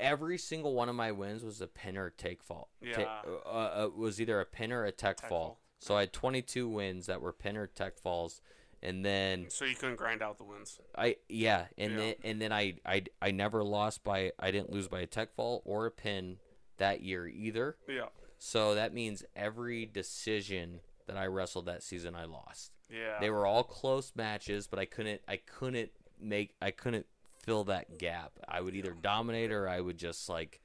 [0.00, 2.68] every single one of my wins was a pin or take fall.
[2.92, 3.22] Ta- Yeah.
[3.46, 3.48] uh,
[3.86, 5.38] uh, was either a pin or a tech, Tech fall.
[5.46, 5.60] fall.
[5.80, 8.40] So I had 22 wins that were pin or tech falls,
[8.82, 10.80] and then so you couldn't grind out the wins.
[10.96, 11.98] I yeah, and Yeah.
[11.98, 15.34] then and then I, I I never lost by I didn't lose by a tech
[15.34, 16.38] fall or a pin
[16.78, 17.76] that year either.
[17.88, 18.06] Yeah,
[18.38, 22.72] So that means every decision that I wrestled that season I lost.
[22.90, 23.18] yeah.
[23.20, 27.06] They were all close matches, but I couldn't I couldn't make I couldn't
[27.48, 28.32] fill that gap.
[28.46, 30.60] I would either dominate or I would just like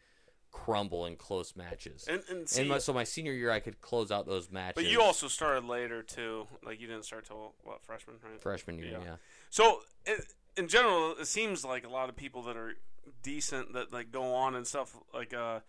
[0.51, 2.05] crumble in close matches.
[2.07, 4.75] and and see, And my, so my senior year I could close out those matches.
[4.83, 6.45] but you also started later too.
[6.63, 8.39] Like you didn't start till what freshman, right?
[8.41, 9.03] freshman year, Yeah.
[9.03, 9.15] yeah.
[9.49, 10.17] So, in,
[10.57, 12.75] in general, it seems like a lot of people that are
[13.23, 15.59] decent that like go on and stuff like uh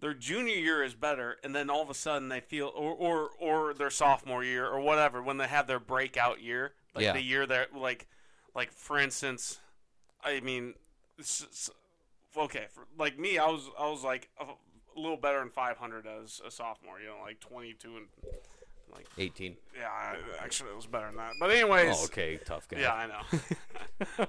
[0.00, 3.30] their junior year is better and then all of a sudden they feel or or,
[3.40, 7.12] or their sophomore year or whatever when they have their breakout year like Yeah.
[7.12, 8.08] the year that like
[8.54, 9.58] like for instance
[10.24, 10.74] i mean
[12.36, 16.06] okay for, like me i was i was like a, a little better than 500
[16.06, 18.06] as a sophomore you know like 22 and
[18.92, 19.56] like 18.
[19.78, 22.80] yeah I, actually it was better than that but anyways Oh, okay, tough guy.
[22.80, 23.20] yeah, I know.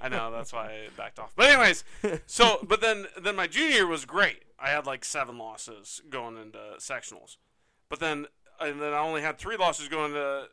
[0.02, 0.30] I know.
[0.30, 1.32] That's why I backed off.
[1.34, 1.82] But anyways,
[2.26, 4.44] so but then then my junior year was great.
[4.60, 7.38] I had like seven losses going into sectionals,
[7.88, 8.26] but then
[8.60, 10.44] and then I only had three losses going to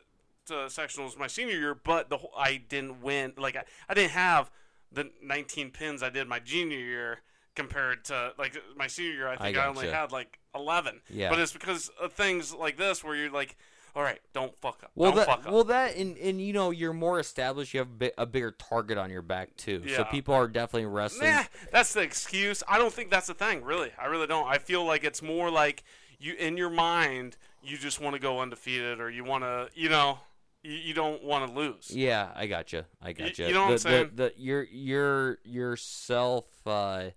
[0.46, 1.76] to sectionals my senior year.
[1.76, 3.34] But the whole, I didn't win.
[3.36, 4.50] Like I, I didn't have
[4.92, 7.20] the 19 pins I did my junior year
[7.54, 9.28] compared to like my senior year.
[9.28, 9.96] I think I, only gotcha.
[9.96, 11.00] had like 11.
[11.10, 11.30] Yeah.
[11.30, 13.56] But it's because of things like this where you're like,
[13.94, 14.92] all right, don't fuck up.
[14.94, 15.52] Well, don't that fuck up.
[15.52, 17.74] well that and, and you know you're more established.
[17.74, 19.82] You have a, bit, a bigger target on your back too.
[19.88, 21.30] So people are definitely wrestling.
[21.30, 22.62] Nah, that's the excuse.
[22.68, 23.90] I don't think that's the thing, really.
[24.00, 24.46] I really don't.
[24.46, 25.82] I feel like it's more like
[26.20, 29.88] you in your mind, you just want to go undefeated, or you want to, you
[29.88, 30.20] know,
[30.62, 31.90] you, you don't want to lose.
[31.90, 32.84] Yeah, I got you.
[33.02, 33.46] I got you.
[33.46, 34.10] you know what I'm saying?
[34.14, 36.44] The, the, your your yourself.
[36.66, 37.10] Uh,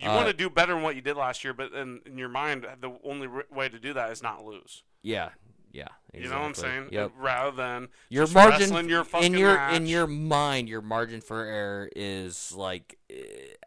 [0.00, 2.16] You Uh, want to do better than what you did last year, but in, in
[2.18, 4.82] your mind, the only r- way to do that is not lose.
[5.02, 5.30] yeah,
[5.72, 5.88] yeah.
[6.12, 6.88] You know what I'm saying?
[6.90, 7.12] Yep.
[7.18, 9.74] Rather than Your margin wrestling your fucking in your match.
[9.76, 13.16] in your mind, your margin for error is like uh,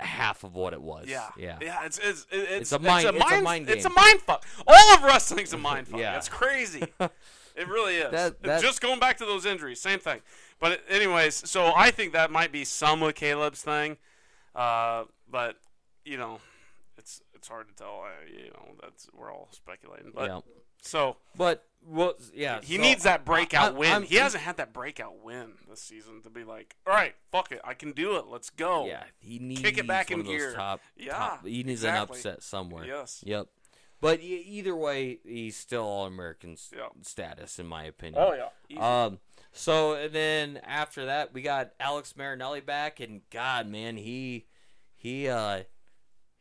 [0.04, 1.08] half of what it was.
[1.08, 1.58] yeah, yeah.
[1.62, 1.86] yeah.
[1.86, 3.96] It's it's it's, It's a mind- it's a mind It's a game.
[3.96, 4.46] mind fuck.
[4.68, 6.00] All of wrestling's a mind fuck.
[6.02, 6.18] Yeah.
[6.18, 6.84] It's crazy.
[7.56, 8.12] It really is.
[8.12, 10.22] That- that- Just going back to those injuries, same thing.
[10.60, 13.98] But anyways, so I think that might be some of Kaleb's thing,
[14.56, 15.58] uh, but
[16.06, 16.40] you know,
[16.98, 18.06] it's it's hard to tell.
[18.06, 20.12] Uh, you know, that's we're all speculating.
[20.16, 20.40] But yeah.
[20.82, 22.62] so But well, yeah.
[22.62, 23.92] he so needs that breakout I- win.
[23.92, 27.52] I'm- he hasn't had that breakout win this season to be like, all right, fuck
[27.52, 28.28] it, I can do it.
[28.28, 28.86] Let's go.
[28.86, 30.54] Yeah, he needs Kick it back in gear.
[30.54, 32.16] Top, Yeah, top- he needs exactly.
[32.16, 32.86] an upset somewhere.
[32.86, 33.22] Yes.
[33.26, 33.48] Yep.
[34.04, 36.90] But e- either way, he's still all American Yeah.
[37.04, 38.22] status, in my opinion.
[38.22, 38.50] Oh yeah.
[38.68, 38.80] Easy.
[38.82, 39.20] Um.
[39.54, 44.46] So and then after that, we got Alex Marinelli back, and God, man, he
[44.96, 45.64] he uh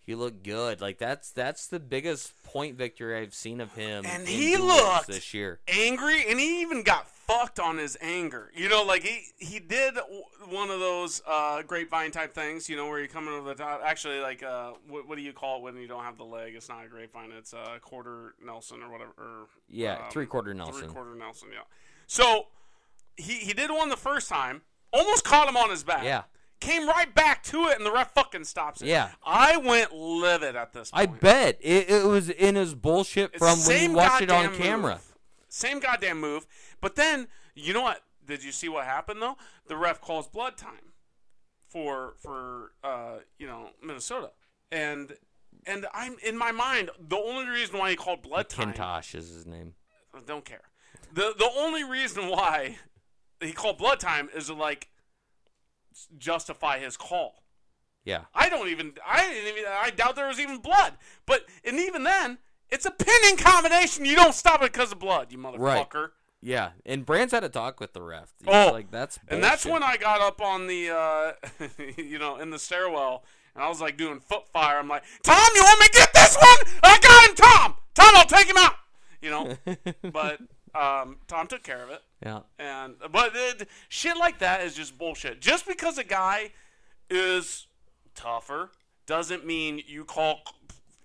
[0.05, 0.81] he looked good.
[0.81, 4.05] Like that's that's the biggest point victory I've seen of him.
[4.07, 5.61] And he looked this year.
[5.69, 8.51] angry, and he even got fucked on his anger.
[8.55, 9.95] You know, like he he did
[10.49, 12.69] one of those uh, grapevine type things.
[12.69, 13.81] You know, where you come over the top.
[13.85, 16.55] Actually, like uh, what, what do you call it when you don't have the leg?
[16.57, 17.31] It's not a grapevine.
[17.33, 19.13] It's a quarter Nelson or whatever.
[19.19, 20.83] Or, Yeah, um, three quarter Nelson.
[20.85, 21.49] Three quarter Nelson.
[21.53, 21.61] Yeah.
[22.07, 22.49] So
[23.17, 24.63] he he did one the first time.
[24.93, 26.05] Almost caught him on his back.
[26.05, 26.25] Yeah.
[26.63, 28.87] Came right back to it, and the ref fucking stops it.
[28.87, 29.09] Yeah.
[29.27, 33.67] I went livid at this I bet it, it was in his bullshit from the
[33.67, 35.01] when you watched it on goddamn camera.
[35.49, 36.47] Same goddamn move.
[36.81, 38.03] But then, you know what?
[38.25, 39.37] Did you see what happened though?
[39.67, 40.93] The ref calls blood time
[41.67, 44.31] for for uh, you know Minnesota,
[44.71, 45.17] and
[45.67, 48.73] and I'm in my mind the only reason why he called blood time.
[48.73, 49.75] Kintosh is his name.
[50.27, 50.63] Don't care.
[51.13, 52.77] the The only reason why
[53.41, 54.91] he called blood time is like
[56.19, 57.43] justify his call.
[58.05, 58.23] Yeah.
[58.35, 58.95] I don't even.
[59.07, 59.65] I didn't even.
[59.71, 60.95] I doubt there was even blood.
[61.27, 64.05] But and even then, it's a pinning combination.
[64.05, 65.95] You don't stop it because of blood, you motherfucker.
[65.95, 66.11] Right.
[66.45, 68.33] Yeah, and Brands had a talk with the ref.
[68.45, 71.33] He's Oh, like that's And that's when I got up on the, uh,
[71.97, 73.25] you know, in the stairwell,
[73.55, 74.79] and I was like doing foot fire.
[74.81, 76.75] I'm like, Tom, you want me to get this one?
[76.83, 77.75] I got him, Tom.
[77.95, 78.75] Tom, I'll take him out.
[79.21, 79.57] You know,
[80.11, 80.41] but
[80.75, 82.03] um, Tom took care of it.
[82.25, 82.41] Yeah.
[82.59, 85.41] And but it, shit like that is just bullshit.
[85.41, 86.51] Just because a guy
[87.11, 87.67] is
[88.15, 88.71] tougher
[89.07, 90.41] doesn't mean you call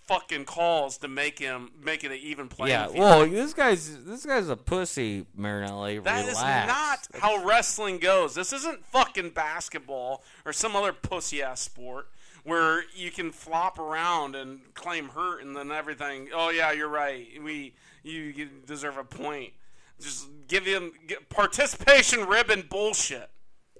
[0.07, 2.85] fucking calls to make him make it an even playing Yeah.
[2.87, 2.97] field.
[2.99, 5.99] Well, this guy's this guy's a pussy, Marinelli.
[5.99, 6.67] That is Relax.
[7.13, 8.33] not how wrestling goes.
[8.33, 12.07] This isn't fucking basketball or some other pussy ass sport
[12.43, 16.29] where you can flop around and claim hurt and then everything.
[16.33, 17.27] Oh yeah, you're right.
[17.43, 19.51] We you deserve a point.
[19.99, 23.29] Just give him get participation ribbon bullshit.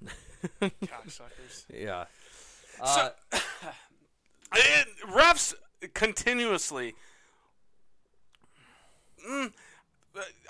[0.61, 1.65] Cocksuckers.
[1.73, 2.05] Yeah.
[2.83, 3.11] So,
[4.53, 5.53] it, refs
[5.93, 6.95] continuously.
[9.27, 9.51] Mm,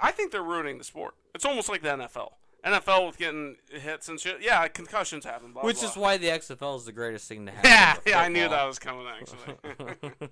[0.01, 1.15] I think they're ruining the sport.
[1.34, 2.32] It's almost like the NFL.
[2.65, 4.41] NFL with getting hits and shit.
[4.41, 5.54] Yeah, concussions happen.
[5.54, 5.89] Blah, Which blah.
[5.89, 7.70] is why the XFL is the greatest thing to happen.
[7.70, 9.56] Yeah, to yeah, I knew that was coming actually.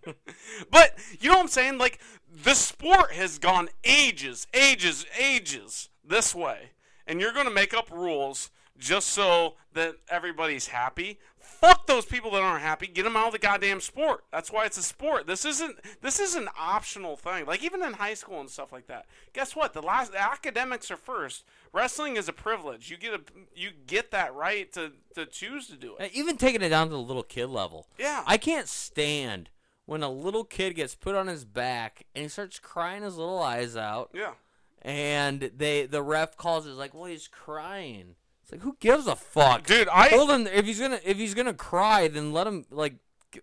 [0.71, 1.77] but you know what I'm saying?
[1.77, 6.71] Like the sport has gone ages, ages, ages this way,
[7.07, 11.19] and you're going to make up rules just so that everybody's happy.
[11.39, 12.87] Fuck those people that aren't happy.
[12.87, 14.23] Get them out of the goddamn sport.
[14.31, 15.27] That's why it's a sport.
[15.27, 17.45] This isn't this is an optional thing.
[17.45, 19.05] Like even in high school and stuff like that.
[19.33, 19.73] Guess what?
[19.73, 21.45] The last the academics are first.
[21.71, 22.89] Wrestling is a privilege.
[22.91, 23.21] You get a
[23.55, 26.11] you get that right to to choose to do it.
[26.13, 27.87] Even taking it down to the little kid level.
[27.97, 28.23] Yeah.
[28.25, 29.49] I can't stand
[29.85, 33.39] when a little kid gets put on his back and he starts crying his little
[33.41, 34.33] eyes out, Yeah.
[34.81, 38.15] and they the ref calls it like, well, he's crying.
[38.45, 40.45] It's like, who gives a fuck, Dude, I- hold him.
[40.45, 42.93] If he's gonna if he's gonna cry, then let him like
[43.35, 43.39] uh,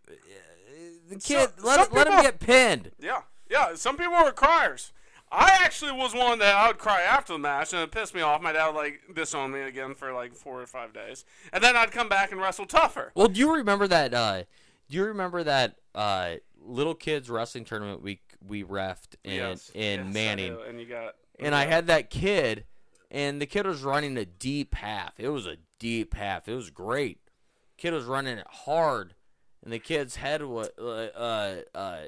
[1.08, 2.92] the kid So- let some let him get pinned.
[3.00, 3.74] Yeah, yeah.
[3.74, 4.92] Some people are criers.
[5.34, 8.20] I actually was one that I would cry after the match, and it pissed me
[8.20, 8.42] off.
[8.42, 11.74] My dad would, like disowned me again for like four or five days, and then
[11.74, 13.10] I'd come back and wrestle tougher.
[13.16, 14.14] Well, do you remember that?
[14.14, 14.42] Uh,
[14.88, 16.34] do you remember that uh,
[16.64, 20.56] little kids wrestling tournament we we refed in Yes, in yes, Manning?
[20.68, 22.64] and you got and I had that kid,
[23.12, 25.12] and the kid was running a deep half.
[25.20, 26.48] It was a deep half.
[26.48, 27.18] It was great.
[27.77, 29.14] Kid was running it hard,
[29.62, 31.98] and the kid's head was uh, uh, uh,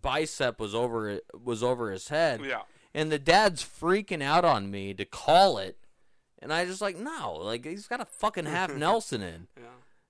[0.00, 2.40] bicep was over was over his head.
[2.44, 2.62] Yeah.
[2.96, 5.78] And the dad's freaking out on me to call it,
[6.40, 9.64] and I just like no, like he's got a fucking half Nelson in, Yeah.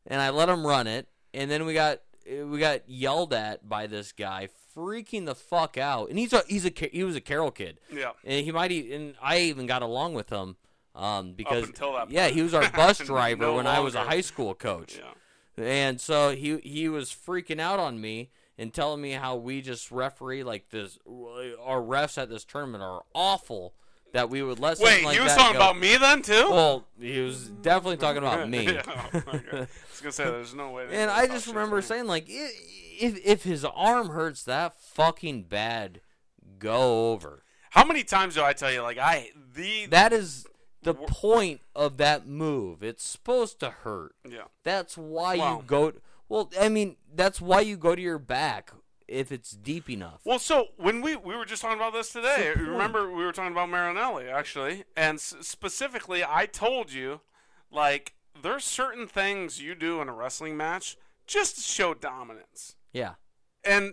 [0.07, 3.87] and I let him run it, and then we got we got yelled at by
[3.87, 7.51] this guy, freaking the fuck out, and he's a he's a he was a Carroll
[7.51, 7.79] kid.
[7.93, 8.13] Yeah.
[8.25, 10.57] And he might and I even got along with him
[10.95, 11.71] um, because
[12.09, 14.99] yeah, he was our bus driver No when I was a high school coach.
[14.99, 15.65] Yeah.
[15.65, 19.91] And so he he was freaking out on me and telling me how we just
[19.91, 23.75] referee like this our refs at this tournament are awful
[24.13, 25.59] that we would let Wait, like he was talking go.
[25.59, 26.49] about me then too?
[26.49, 28.65] Well, he was definitely talking about me.
[28.65, 28.83] yeah.
[28.87, 29.21] oh.
[29.23, 30.87] I was gonna say there's no way.
[30.93, 32.51] And I just remember saying like i-
[33.01, 36.01] if if his arm hurts that fucking bad,
[36.59, 37.43] go over.
[37.71, 40.47] how many times do I tell you like I the That is
[40.83, 42.83] the point of that move.
[42.83, 44.15] It's supposed to hurt.
[44.29, 44.45] yeah.
[44.65, 45.57] That's why Wow.
[45.59, 45.93] you go.
[46.29, 48.73] Well, I mean, that's why you go to your back
[49.09, 50.21] if it's deep enough.
[50.25, 53.53] Well, so when we we were just talking about this today, remember we were talking
[53.53, 57.21] about Marinelli actually, and s- specifically, I told you
[57.71, 63.15] like there's certain things you do in a wrestling match just to show dominance, Yeah.
[63.65, 63.93] and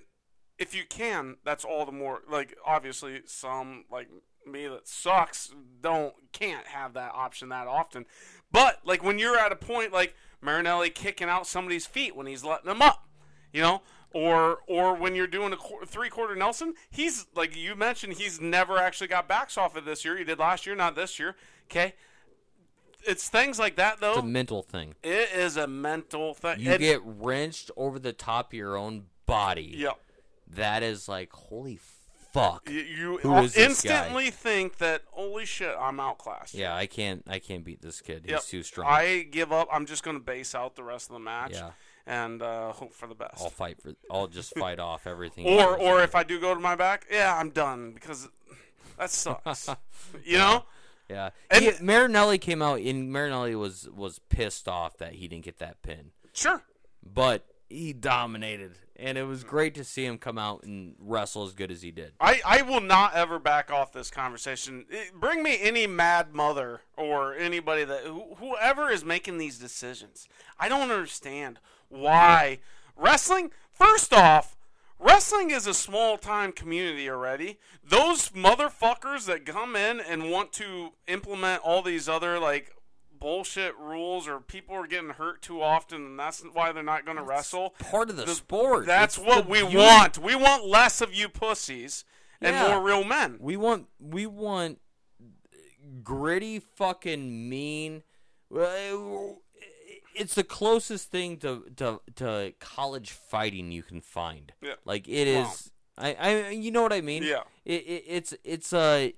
[0.57, 4.07] if you can, that's all the more like obviously some like
[4.45, 8.05] me that sucks don't can't have that option that often,
[8.51, 12.43] but like when you're at a point like Marinelli kicking out somebody's feet when he's
[12.43, 13.07] letting them up,
[13.51, 13.81] you know,
[14.13, 18.39] or or when you're doing a qu- three quarter Nelson, he's like you mentioned, he's
[18.39, 20.17] never actually got backs off of this year.
[20.17, 21.35] He did last year, not this year.
[21.71, 21.95] Okay,
[23.05, 24.11] it's things like that though.
[24.13, 24.95] It's a mental thing.
[25.03, 26.59] it is a mental thing.
[26.59, 29.73] You And- get wrenched over the top of your own body.
[29.77, 29.91] yeah.
[30.47, 31.79] That is like, holy
[32.33, 32.69] fuck.
[32.69, 36.53] You, you Who is this instantly think that holy shit, I'm outclassed.
[36.53, 37.23] Yeah, I can't.
[37.27, 38.25] I can't beat this kid.
[38.27, 38.87] He's too strong.
[38.91, 39.69] I give up.
[39.71, 41.71] I'm just going to base out the rest of the match Yeah.
[42.05, 43.41] and uh, hope for the best.
[43.41, 43.93] I'll fight for.
[44.11, 45.47] I'll just fight off everything.
[45.47, 48.27] or or if I do go to my back, yeah, I'm done because
[48.97, 49.69] that sucks.
[50.25, 50.65] you know?
[51.11, 55.45] Yeah, And- He- Marinelli came out and Marinelli was was pissed off that he didn't
[55.45, 56.63] get that pin, Sure.
[57.03, 61.53] but he dominated, and it was great to see him come out and wrestle as
[61.53, 62.11] good as he did.
[62.19, 64.85] I, I will not ever back off this conversation.
[64.89, 70.27] It- bring me any mad mother or anybody that who, whoever is making these decisions.
[70.59, 72.59] I don't understand why
[72.97, 73.51] wrestling.
[73.71, 74.57] First off,
[75.01, 77.59] wrestling is a small time community already.
[77.83, 82.75] Those motherfuckers that come in and want to implement all these other like
[83.19, 87.17] bullshit rules or people are getting hurt too often, and that's why they're not going
[87.17, 87.71] to wrestle.
[87.79, 88.85] Part of the, The- sport.
[88.85, 90.17] That's It's what we beauty- want.
[90.17, 92.03] We want less of you pussies
[92.41, 92.69] and Yeah.
[92.69, 93.37] more real men.
[93.39, 94.79] We want we want
[96.03, 98.03] gritty fucking mean.
[100.15, 104.53] It's the closest thing to, to to college fighting you can find.
[104.61, 104.73] Yeah.
[104.85, 105.71] Like it is.
[105.97, 106.03] Wow.
[106.05, 107.23] I, I you know what I mean?
[107.23, 107.43] Yeah.
[107.65, 109.13] It, it, it's it's a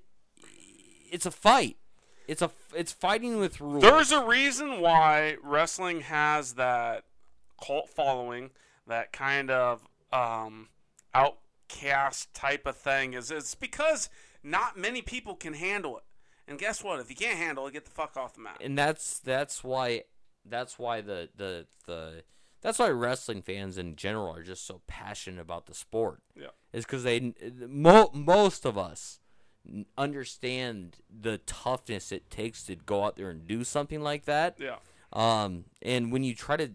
[1.10, 1.76] it's a fight.
[2.26, 3.82] It's a it's fighting with rules.
[3.82, 7.04] There's a reason why wrestling has that
[7.64, 8.50] cult following,
[8.86, 10.68] that kind of um,
[11.14, 13.14] outcast type of thing.
[13.14, 14.08] Is it's because
[14.42, 16.04] not many people can handle it.
[16.46, 17.00] And guess what?
[17.00, 18.58] If you can't handle it, get the fuck off the mat.
[18.60, 20.04] and that's that's why
[20.44, 22.22] that's why the the the
[22.60, 26.22] that's why wrestling fans in general are just so passionate about the sport.
[26.34, 26.48] Yeah.
[26.72, 27.34] Is because they
[27.68, 29.20] mo- most of us
[29.96, 34.56] understand the toughness it takes to go out there and do something like that.
[34.58, 34.76] Yeah.
[35.12, 36.70] Um, and when you try to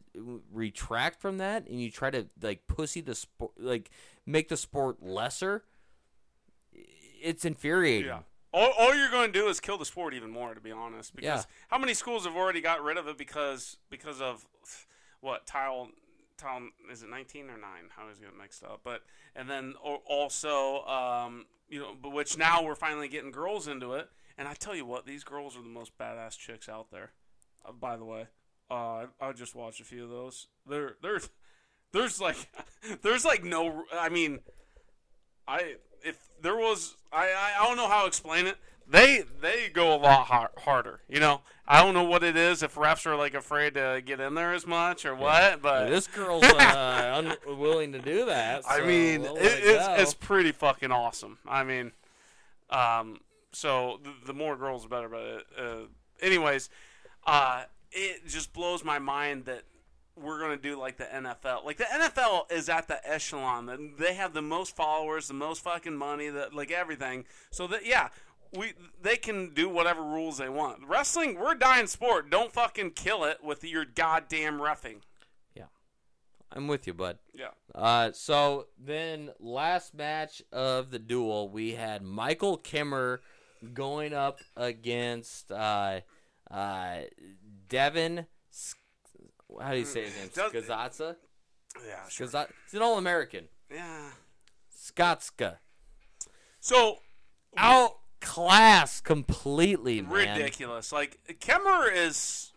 [0.51, 3.89] retract from that and you try to like pussy the sport, like
[4.25, 5.63] make the sport lesser,
[6.71, 8.07] it's infuriating.
[8.07, 8.19] Yeah.
[8.51, 11.15] All, all you're going to do is kill the sport even more, to be honest.
[11.15, 11.51] Because Yeah.
[11.69, 14.45] how many schools have already got rid of it because because of
[15.21, 15.89] what Title
[16.37, 17.61] Title is it 19 or 9?
[17.95, 18.81] How is it mixed up?
[18.83, 19.03] But
[19.35, 24.09] and then also um, you know, but which now we're finally getting girls into it.
[24.37, 27.11] And I tell you what, these girls are the most badass chicks out there.
[27.65, 28.27] Uh, by the way,
[28.71, 30.47] uh, I, I just watched a few of those.
[30.65, 31.29] There, there's,
[31.91, 32.37] there's like,
[33.01, 33.83] there's like no.
[33.93, 34.39] I mean,
[35.45, 38.57] I if there was I, I don't know how to explain it.
[38.87, 40.99] They they go a lot har- harder.
[41.07, 44.19] You know, I don't know what it is if refs are like afraid to get
[44.19, 45.61] in there as much or what.
[45.61, 48.63] But this girl's uh, unwilling to do that.
[48.67, 49.93] I mean, we'll it, it it's go.
[49.93, 51.37] it's pretty fucking awesome.
[51.47, 51.91] I mean,
[52.71, 53.19] um,
[53.51, 55.09] so the, the more girls, the better.
[55.09, 55.75] But uh,
[56.21, 56.69] anyways,
[57.27, 59.63] uh, it just blows my mind that
[60.21, 61.65] we're gonna do like the NFL.
[61.65, 63.93] Like the NFL is at the echelon.
[63.97, 67.25] They have the most followers, the most fucking money, the like everything.
[67.51, 68.09] So that yeah.
[68.51, 70.79] We, they can do whatever rules they want.
[70.87, 72.31] Wrestling, we're a dying sport.
[72.31, 75.01] Don't fucking kill it with your goddamn refing.
[75.53, 75.65] Yeah,
[76.51, 77.19] I'm with you, bud.
[77.31, 77.49] Yeah.
[77.75, 83.19] Uh, so then last match of the duel, we had Michael Kemerer
[83.73, 85.99] going up against uh,
[86.49, 86.97] uh,
[87.67, 88.25] Devin.
[89.61, 90.29] How do you say his name?
[90.33, 90.67] Does-.
[90.67, 92.27] Yeah, sure.
[92.27, 93.47] Skazat- He's an All-American.
[93.71, 94.11] Yeah.
[94.75, 95.57] Skatzka.
[96.59, 96.97] So
[97.57, 100.37] Outclassed completely, man.
[100.37, 100.91] ridiculous.
[100.91, 102.51] Like Kemerer is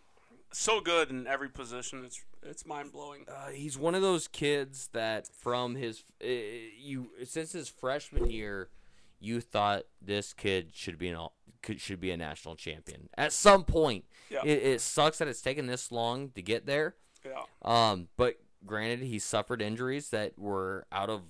[0.51, 2.03] so good in every position.
[2.05, 3.25] It's it's mind blowing.
[3.27, 8.69] Uh, he's one of those kids that from his uh, you since his freshman year,
[9.23, 13.31] you thought this kid should be an all, could should be a national champion at
[13.31, 14.05] some point.
[14.29, 14.41] Yeah.
[14.43, 16.95] It, it sucks that it's taken this long to get there.
[17.25, 17.43] Yeah.
[17.61, 21.21] Um, but granted, he suffered injuries that were out of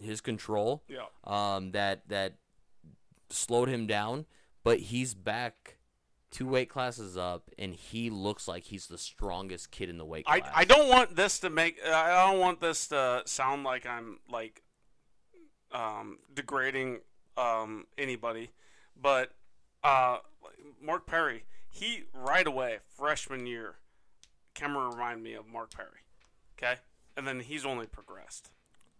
[0.00, 0.82] his control.
[0.88, 1.06] Yeah.
[1.24, 2.36] Um, that that
[3.28, 4.24] slowed him down,
[4.64, 5.76] but he's back
[6.30, 10.24] two weight classes up, and he looks like he's the strongest kid in the weight
[10.24, 10.40] class.
[10.42, 10.60] I.
[10.62, 14.62] I don't want this to make I don't want this to sound like I'm like
[15.72, 17.00] um, degrading
[17.36, 18.50] um, anybody,
[19.00, 19.32] but
[19.82, 20.18] uh,
[20.80, 21.44] Mark Perry
[21.76, 23.74] he right away freshman year,
[24.54, 26.00] Kemerer reminded me of Mark Perry,
[26.56, 26.80] okay,
[27.16, 28.50] and then he's only progressed.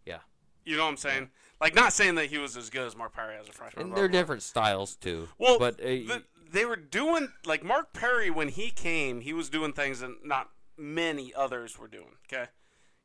[0.05, 0.19] Yeah.
[0.65, 1.31] You know what I'm saying?
[1.61, 3.87] Like not saying that he was as good as Mark Perry as a freshman.
[3.87, 5.29] And they're different styles too.
[5.39, 9.49] Well, but uh, the- they were doing like Mark Perry when he came, he was
[9.49, 12.17] doing things that not many others were doing.
[12.31, 12.51] Okay,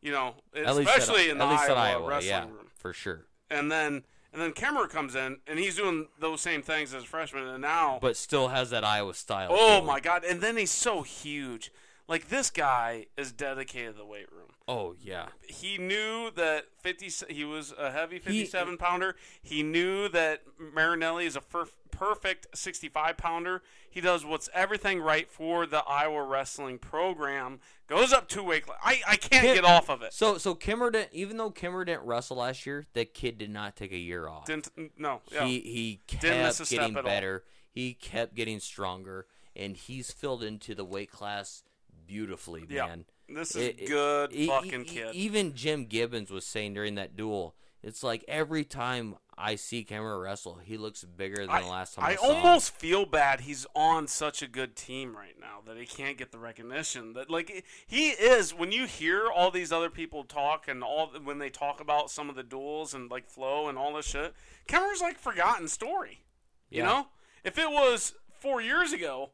[0.02, 2.68] you know, least at- especially in the at least Iowa, Iowa, wrestling yeah, room.
[2.76, 3.26] for sure.
[3.50, 4.04] And then
[4.34, 7.62] and then Kemerer comes in and he's doing those same things as a freshman, and
[7.62, 9.50] now But still has that Iowa style.
[9.52, 10.24] oh my god!
[10.24, 11.72] And then he's so huge.
[12.08, 14.50] Like this guy is dedicated to the weight room.
[14.68, 15.28] Oh yeah.
[15.48, 21.36] he knew that 50 he was a heavy 57 pounder he knew that marinelli is
[21.36, 21.68] a fir-
[22.06, 28.28] perfect 65 pounder he does what's everything right for the iowa wrestling program goes up
[28.28, 31.38] two weight i, I can't Kim- get off of it So so Kemerer didn't even
[31.38, 34.46] though Kemerer didn't wrestle last year, that kid did not take a year off.
[34.46, 35.46] didn't no yeah.
[35.46, 37.04] He he Didn't miss kept getting at all.
[37.04, 37.44] better.
[37.70, 41.64] He kept getting stronger, and he's filled into the weight class
[42.08, 42.88] beautifully, Yeah.
[42.88, 43.06] man.
[43.30, 46.96] this is It- it- good e- fucking e- kid Even Jim Gibbons was saying during
[46.96, 51.62] that duel, it's like every time I see Kemerer wrestle, he looks bigger than I,
[51.62, 52.36] the last time I, I saw him.
[52.46, 56.32] almost feel bad he's on such a good team right now that he can't get
[56.32, 60.84] the recognition that like he is when you hear all these other people talk and
[60.84, 64.06] all when they talk about some of the duels and like flow and all this
[64.06, 64.34] shit
[64.68, 66.22] Kemerer's like forgotten story
[66.70, 66.86] you Yeah.
[66.86, 67.08] know
[67.44, 69.32] if it was four years ago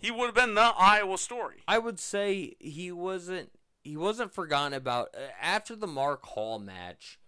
[0.00, 1.56] he would have been the Iowa story.
[1.66, 3.50] I would say he wasn't
[3.82, 7.18] he wasn't forgotten about uh, after the Mark Hall match.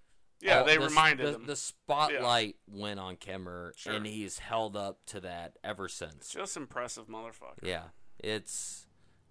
[0.41, 1.47] Yeah, all- they the, reminded the, him.
[1.47, 3.93] The spotlight went on Kemerer, Sure.
[3.93, 6.15] and he's held up to that ever since.
[6.17, 7.63] It's Just impressive motherfucker.
[7.63, 7.85] Yeah,
[8.19, 8.87] it's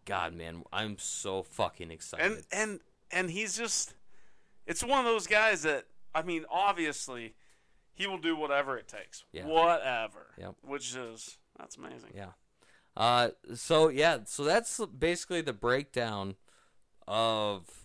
[0.05, 2.25] God, man, I'm so fucking excited.
[2.25, 2.79] and and
[3.11, 3.93] and he's just
[4.65, 5.85] it's one of those guys that
[6.15, 7.33] I mean obviously
[7.93, 9.45] he will do whatever it takes Yeah.
[9.45, 10.55] whatever Yep.
[10.63, 12.31] which is that's amazing Yeah.
[12.97, 16.35] Uh, so yeah, so that's basically the breakdown
[17.07, 17.78] of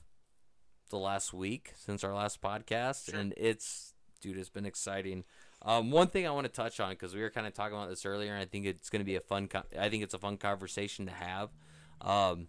[0.94, 3.20] the last week since our last podcast, Sure.
[3.20, 5.24] and it's dude, it's been exciting.
[5.62, 7.88] Um, one thing I want to touch on because we were kind of talking about
[7.88, 9.48] this earlier, and I think it's going to be a fun.
[9.48, 11.50] Co- I think it's a fun conversation to have.
[12.00, 12.48] Um,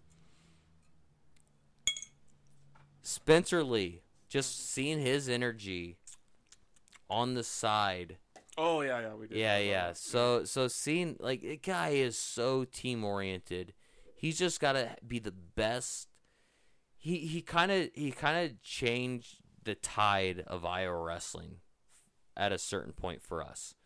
[3.02, 5.96] Spencer Lee, just seeing his energy
[7.08, 8.16] on the side
[8.58, 9.86] oh yeah yeah we did yeah, yeah.
[9.88, 9.96] that.
[9.96, 13.74] So so seeing like the guy is so team oriented.
[14.16, 16.08] He's just got to be the best.
[17.06, 21.58] He he kind of he kind of changed the tide of Iowa wrestling
[22.36, 23.76] at a certain point for us.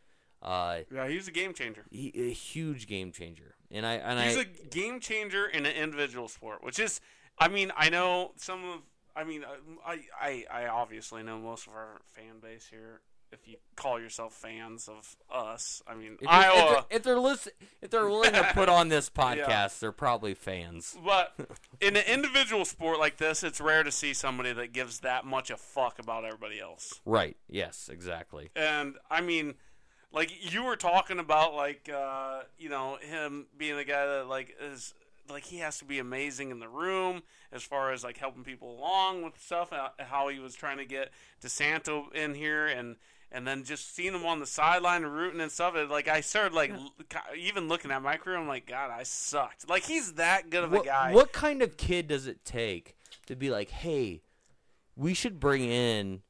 [0.41, 1.85] Uh, yeah he's a game changer.
[1.91, 5.77] he, a huge game changer, and I and he's I a game changer in an
[5.77, 7.03] individual sport which is
[7.39, 8.81] I mean I know some of
[9.15, 9.45] I mean
[9.85, 13.03] I I, I obviously know most of our fan base here
[13.33, 17.03] if you call yourself fans of us I mean if, they're- if Iowa they're, if
[17.03, 20.97] they're listen, if they're willing to put on this podcast, they're probably fans.
[21.05, 21.35] But
[21.81, 25.51] in an individual sport like this, it's rare to see somebody that gives that much
[25.51, 27.01] a fuck about everybody else.
[27.07, 27.37] Right?
[27.49, 28.51] Yes, exactly.
[28.57, 29.55] And I mean,
[30.13, 34.57] like you were talking about, like uh, you know, him being a guy that like
[34.61, 34.93] is
[35.31, 37.23] like he has to be amazing in the room
[37.53, 39.73] as far as like helping people along with stuff.
[39.73, 41.11] uh, How he was trying to get
[41.43, 42.97] DeSanto in here and.
[43.33, 46.53] And then just seeing him on the sideline rooting and stuff, it, like I started
[46.53, 46.93] like l-
[47.39, 49.69] even looking at my career, I'm like, God, I sucked.
[49.69, 51.13] Like he's that good of a guy.
[51.13, 54.23] what kind of kid does it take to be like, hey,
[54.97, 56.23] we should bring in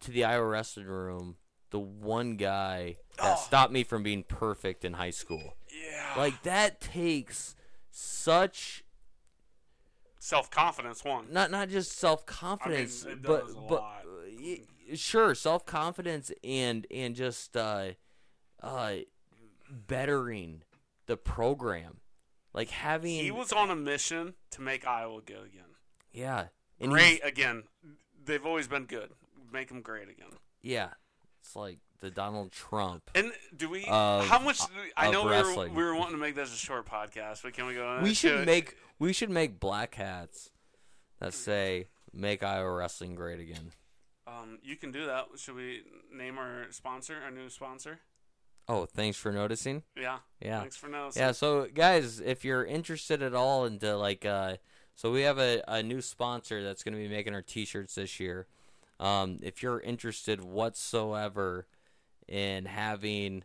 [0.00, 1.36] to the Iowa wrestling room
[1.70, 3.42] the one guy that Oh.
[3.44, 5.56] stopped me from being perfect in high school?
[5.68, 6.14] Yeah.
[6.16, 7.56] Like that takes
[7.90, 8.84] such
[10.18, 11.26] self confidence one.
[11.32, 14.02] not not just self confidence, I mean, but but lot.
[14.06, 14.54] Uh,
[14.94, 17.90] sure self confidence and and just uh,
[18.62, 18.92] uh,
[19.70, 20.62] bettering
[21.06, 21.98] the program,
[22.52, 25.64] like having He was on a mission to make Iowa good again.
[26.12, 26.46] yeah
[26.80, 27.64] and Great again.
[28.24, 29.10] They've always been good.
[29.52, 30.30] Make them great again.
[30.62, 30.90] yeah.
[31.42, 33.10] It's like the Donald Trump.
[33.14, 33.84] And do we?
[33.88, 34.60] Of- how much?
[34.60, 37.54] we- I know we were, we were wanting to make this a short podcast, but
[37.54, 37.86] can we go?
[37.86, 40.50] On We should make we should make black hats
[41.18, 43.72] that say "Make Iowa wrestling great again."
[44.30, 45.26] Um, you can do that.
[45.36, 48.00] Should we name our sponsor, our new sponsor?
[48.68, 49.82] Oh, thanks for noticing.
[49.96, 50.18] Yeah.
[50.40, 50.60] Yeah.
[50.60, 51.22] Thanks for noticing.
[51.22, 54.56] Yeah, so guys, if you're interested at all into like uh
[54.94, 58.20] so we have a, a new sponsor that's gonna be making our t shirts this
[58.20, 58.46] year.
[59.00, 61.66] Um if you're interested whatsoever
[62.28, 63.42] in having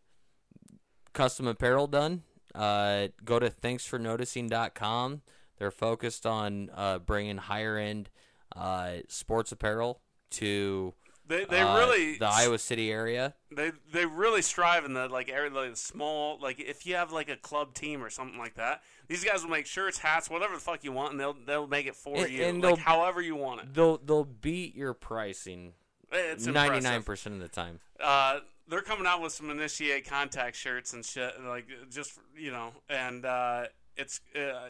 [1.14, 2.22] custom apparel done,
[2.54, 5.22] uh go to thanksfornoticing.com.
[5.58, 8.12] They're focused on uh bringing higher end
[8.56, 10.93] uh sports apparel to
[11.28, 13.34] They they uh, really the Iowa City area.
[13.51, 17.11] they they really strive in the like area like the small like if you have
[17.11, 20.53] like a club team or something like that these guys will make shirts hats whatever
[20.55, 23.21] the fuck you want and they'll they'll make it for And- you and like however
[23.21, 25.73] you want it They'll they'll beat your pricing
[26.11, 27.80] it's ninety nine percent of the time.
[27.99, 32.71] uh they're coming out with some initiate contact shirts and shit like just you know
[32.89, 33.65] and uh
[33.97, 34.67] it's uh,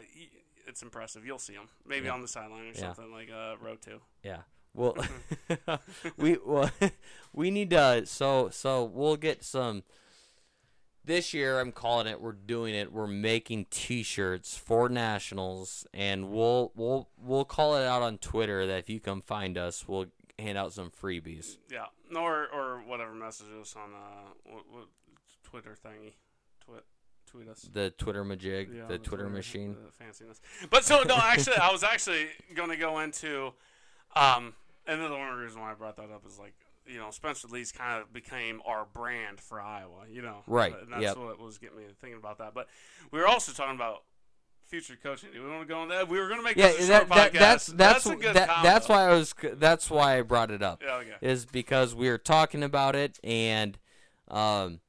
[0.66, 2.12] it's impressive you'll see them maybe Yeah.
[2.12, 2.92] on the sideline or Yeah.
[2.92, 4.42] something like uh row 2 Yeah.
[4.76, 4.94] Well,
[6.18, 6.70] we well
[7.32, 9.82] we need to so so we'll get some
[11.04, 16.72] this year I'm calling it we're doing it we're making t-shirts for nationals and we'll
[16.74, 20.06] we'll we'll call it out on Twitter that if you come find us we'll
[20.38, 21.56] hand out some freebies.
[21.70, 24.86] yeah or or whatever messages on uh what, what
[25.42, 26.12] twitter thingy
[26.60, 26.84] twit
[27.26, 29.74] tweet us The Twitter majig, Yeah, the Twitter machine.
[29.74, 30.40] the fanciness.
[30.70, 33.52] But so no, actually, I was actually going to go into,
[34.14, 34.54] um,
[34.86, 36.54] and then the only reason why I brought that up is like,
[36.86, 40.92] you know, Spencer Lee's kind of became our brand for Iowa, you know, Right, And
[40.92, 41.16] that's yep.
[41.16, 42.54] what was getting me thinking about that.
[42.54, 42.68] But
[43.10, 44.04] we were also talking about
[44.68, 45.30] future coaching.
[45.32, 46.08] Do we want to go on that?
[46.08, 48.48] We were going to make Yeah, this a that, that, that's that's a good that,
[48.48, 48.68] combo.
[48.68, 50.82] that's why I was that's why I brought it up.
[50.84, 51.14] Yeah, okay.
[51.20, 53.78] is because we were talking about it and
[54.28, 54.80] um,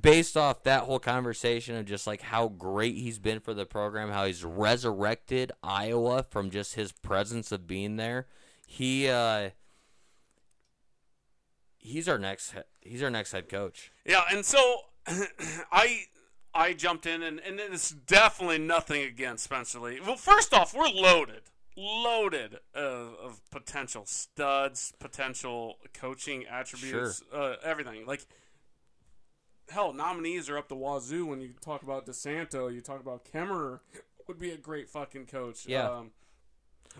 [0.00, 4.10] based off that whole conversation of just like how great he's been for the program,
[4.10, 8.26] how he's resurrected Iowa from just his presence of being there.
[8.66, 9.50] He uh,
[11.78, 13.90] he's our next he's our next head coach.
[14.04, 14.58] Yeah, and so
[15.72, 16.06] I
[16.52, 20.00] I jumped in, and, and it's definitely nothing against Spencer Lee.
[20.04, 21.42] Well, first off, we're loaded,
[21.76, 28.06] loaded of, of potential studs, potential coaching attributes, uh, everything.
[28.06, 28.26] Like,
[29.68, 33.80] hell, nominees are up the wazoo when you talk about DeSanto, you talk about Kemerer,
[34.26, 35.66] would be a great fucking coach.
[35.66, 35.88] Yeah.
[35.88, 36.10] Um,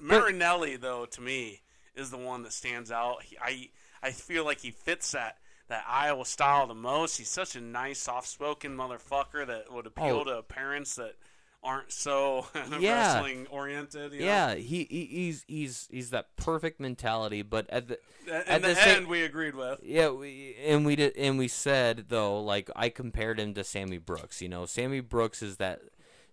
[0.01, 1.62] Marinelli, though, to me,
[1.94, 3.22] is the one that stands out.
[3.22, 3.68] He, I
[4.03, 5.38] I feel like he fits that
[5.68, 7.18] that Iowa style the most.
[7.18, 10.36] He's such a nice, soft-spoken motherfucker that would appeal Oh.
[10.36, 11.16] to parents that
[11.62, 12.47] aren't so
[12.78, 13.14] Yeah.
[13.14, 14.12] wrestling oriented.
[14.12, 18.34] You Yeah, he, he he's he's he's that perfect mentality, but at the know?
[18.34, 19.80] In at the, the same- end, we agreed with.
[19.82, 23.99] Yeah, we, and we did, and we said though, like I compared him to Sammy
[23.99, 24.40] Brooks.
[24.40, 25.80] You know, Sammy Brooks is that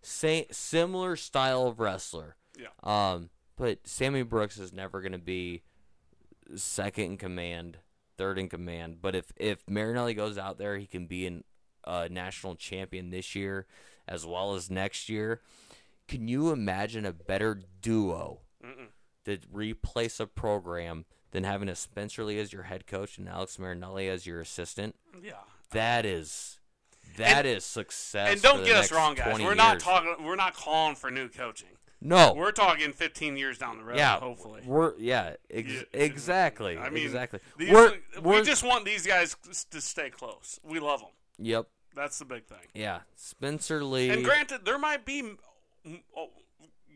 [0.04, 2.36] same similar style of wrestler.
[2.60, 2.68] Yeah.
[2.84, 5.64] Um, but Sammy Brooks is never going to be
[6.56, 7.78] second in command,
[8.18, 8.98] third in command.
[9.02, 11.42] But if if Marinelli goes out there, he can be a
[11.86, 13.66] uh, national champion this year
[14.08, 15.42] as well as next year.
[16.08, 18.40] Can you imagine a better duo
[19.26, 23.58] to replace a program than having a Spencer Lee as your head coach and Alex
[23.58, 24.96] Marinelli as your assistant?
[25.22, 25.34] Yeah.
[25.72, 26.60] That is
[27.18, 28.34] that is success.
[28.34, 29.40] And don't get us wrong, guys.
[29.40, 29.84] We're not years.
[29.84, 30.16] talking.
[30.24, 31.70] We're not calling for new coaching.
[32.06, 33.96] No, We're talking 15 years down the road.
[33.98, 34.62] yeah, hopefully.
[34.66, 36.78] we're yeah, ex- Yeah, exactly.
[36.78, 37.40] I mean, exactly.
[37.58, 39.38] These, we're, we we're just want these guys
[39.72, 40.60] to stay close.
[40.64, 41.12] We love them.
[41.40, 42.68] yep, That's the big thing.
[42.74, 43.00] yeah.
[43.16, 44.10] Spencer Lee.
[44.10, 45.32] And granted, there might be,
[46.18, 46.30] oh,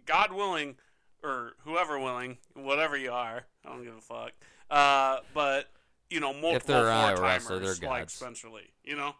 [0.05, 0.75] God willing,
[1.23, 4.31] or whoever willing, whatever you are, I don't give a fuck.
[4.69, 5.69] Uh, but
[6.09, 7.15] you know, multiple they're four
[7.49, 8.09] timers like.
[8.09, 8.73] Spencer Lee.
[8.83, 9.15] You know,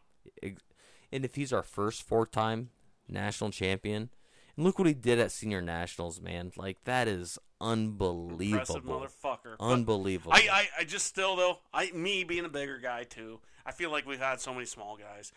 [1.12, 2.70] and if he's our first four-time
[3.08, 4.10] national champion,
[4.58, 6.51] and look what he did at senior nationals, man.
[6.58, 9.08] Like that is impressive unbelievable.
[9.08, 9.55] motherfucker.
[9.60, 10.34] Unbelievable.
[10.34, 13.39] I, I, I just still though, I me being a bigger guy too.
[13.66, 15.32] I feel like we've had so many small guys.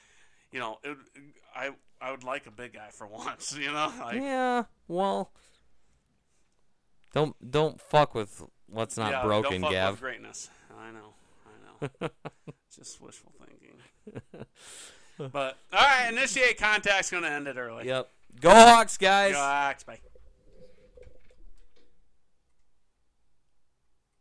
[0.51, 0.97] You know, it,
[1.55, 3.57] I I would like a big guy for once.
[3.57, 4.65] You know, like, yeah.
[4.89, 5.31] Well,
[7.13, 9.91] don't don't fuck with what's not yeah, broken, don't fuck Gav.
[9.93, 10.51] With greatness.
[10.79, 11.15] I know.
[11.45, 12.09] I know.
[12.75, 14.47] just wishful thinking.
[15.19, 17.87] but all right, initiate contact's going to end it early.
[17.87, 18.09] Yep.
[18.41, 19.33] Go Hawks, guys.
[19.33, 19.99] Go Hawks, bye.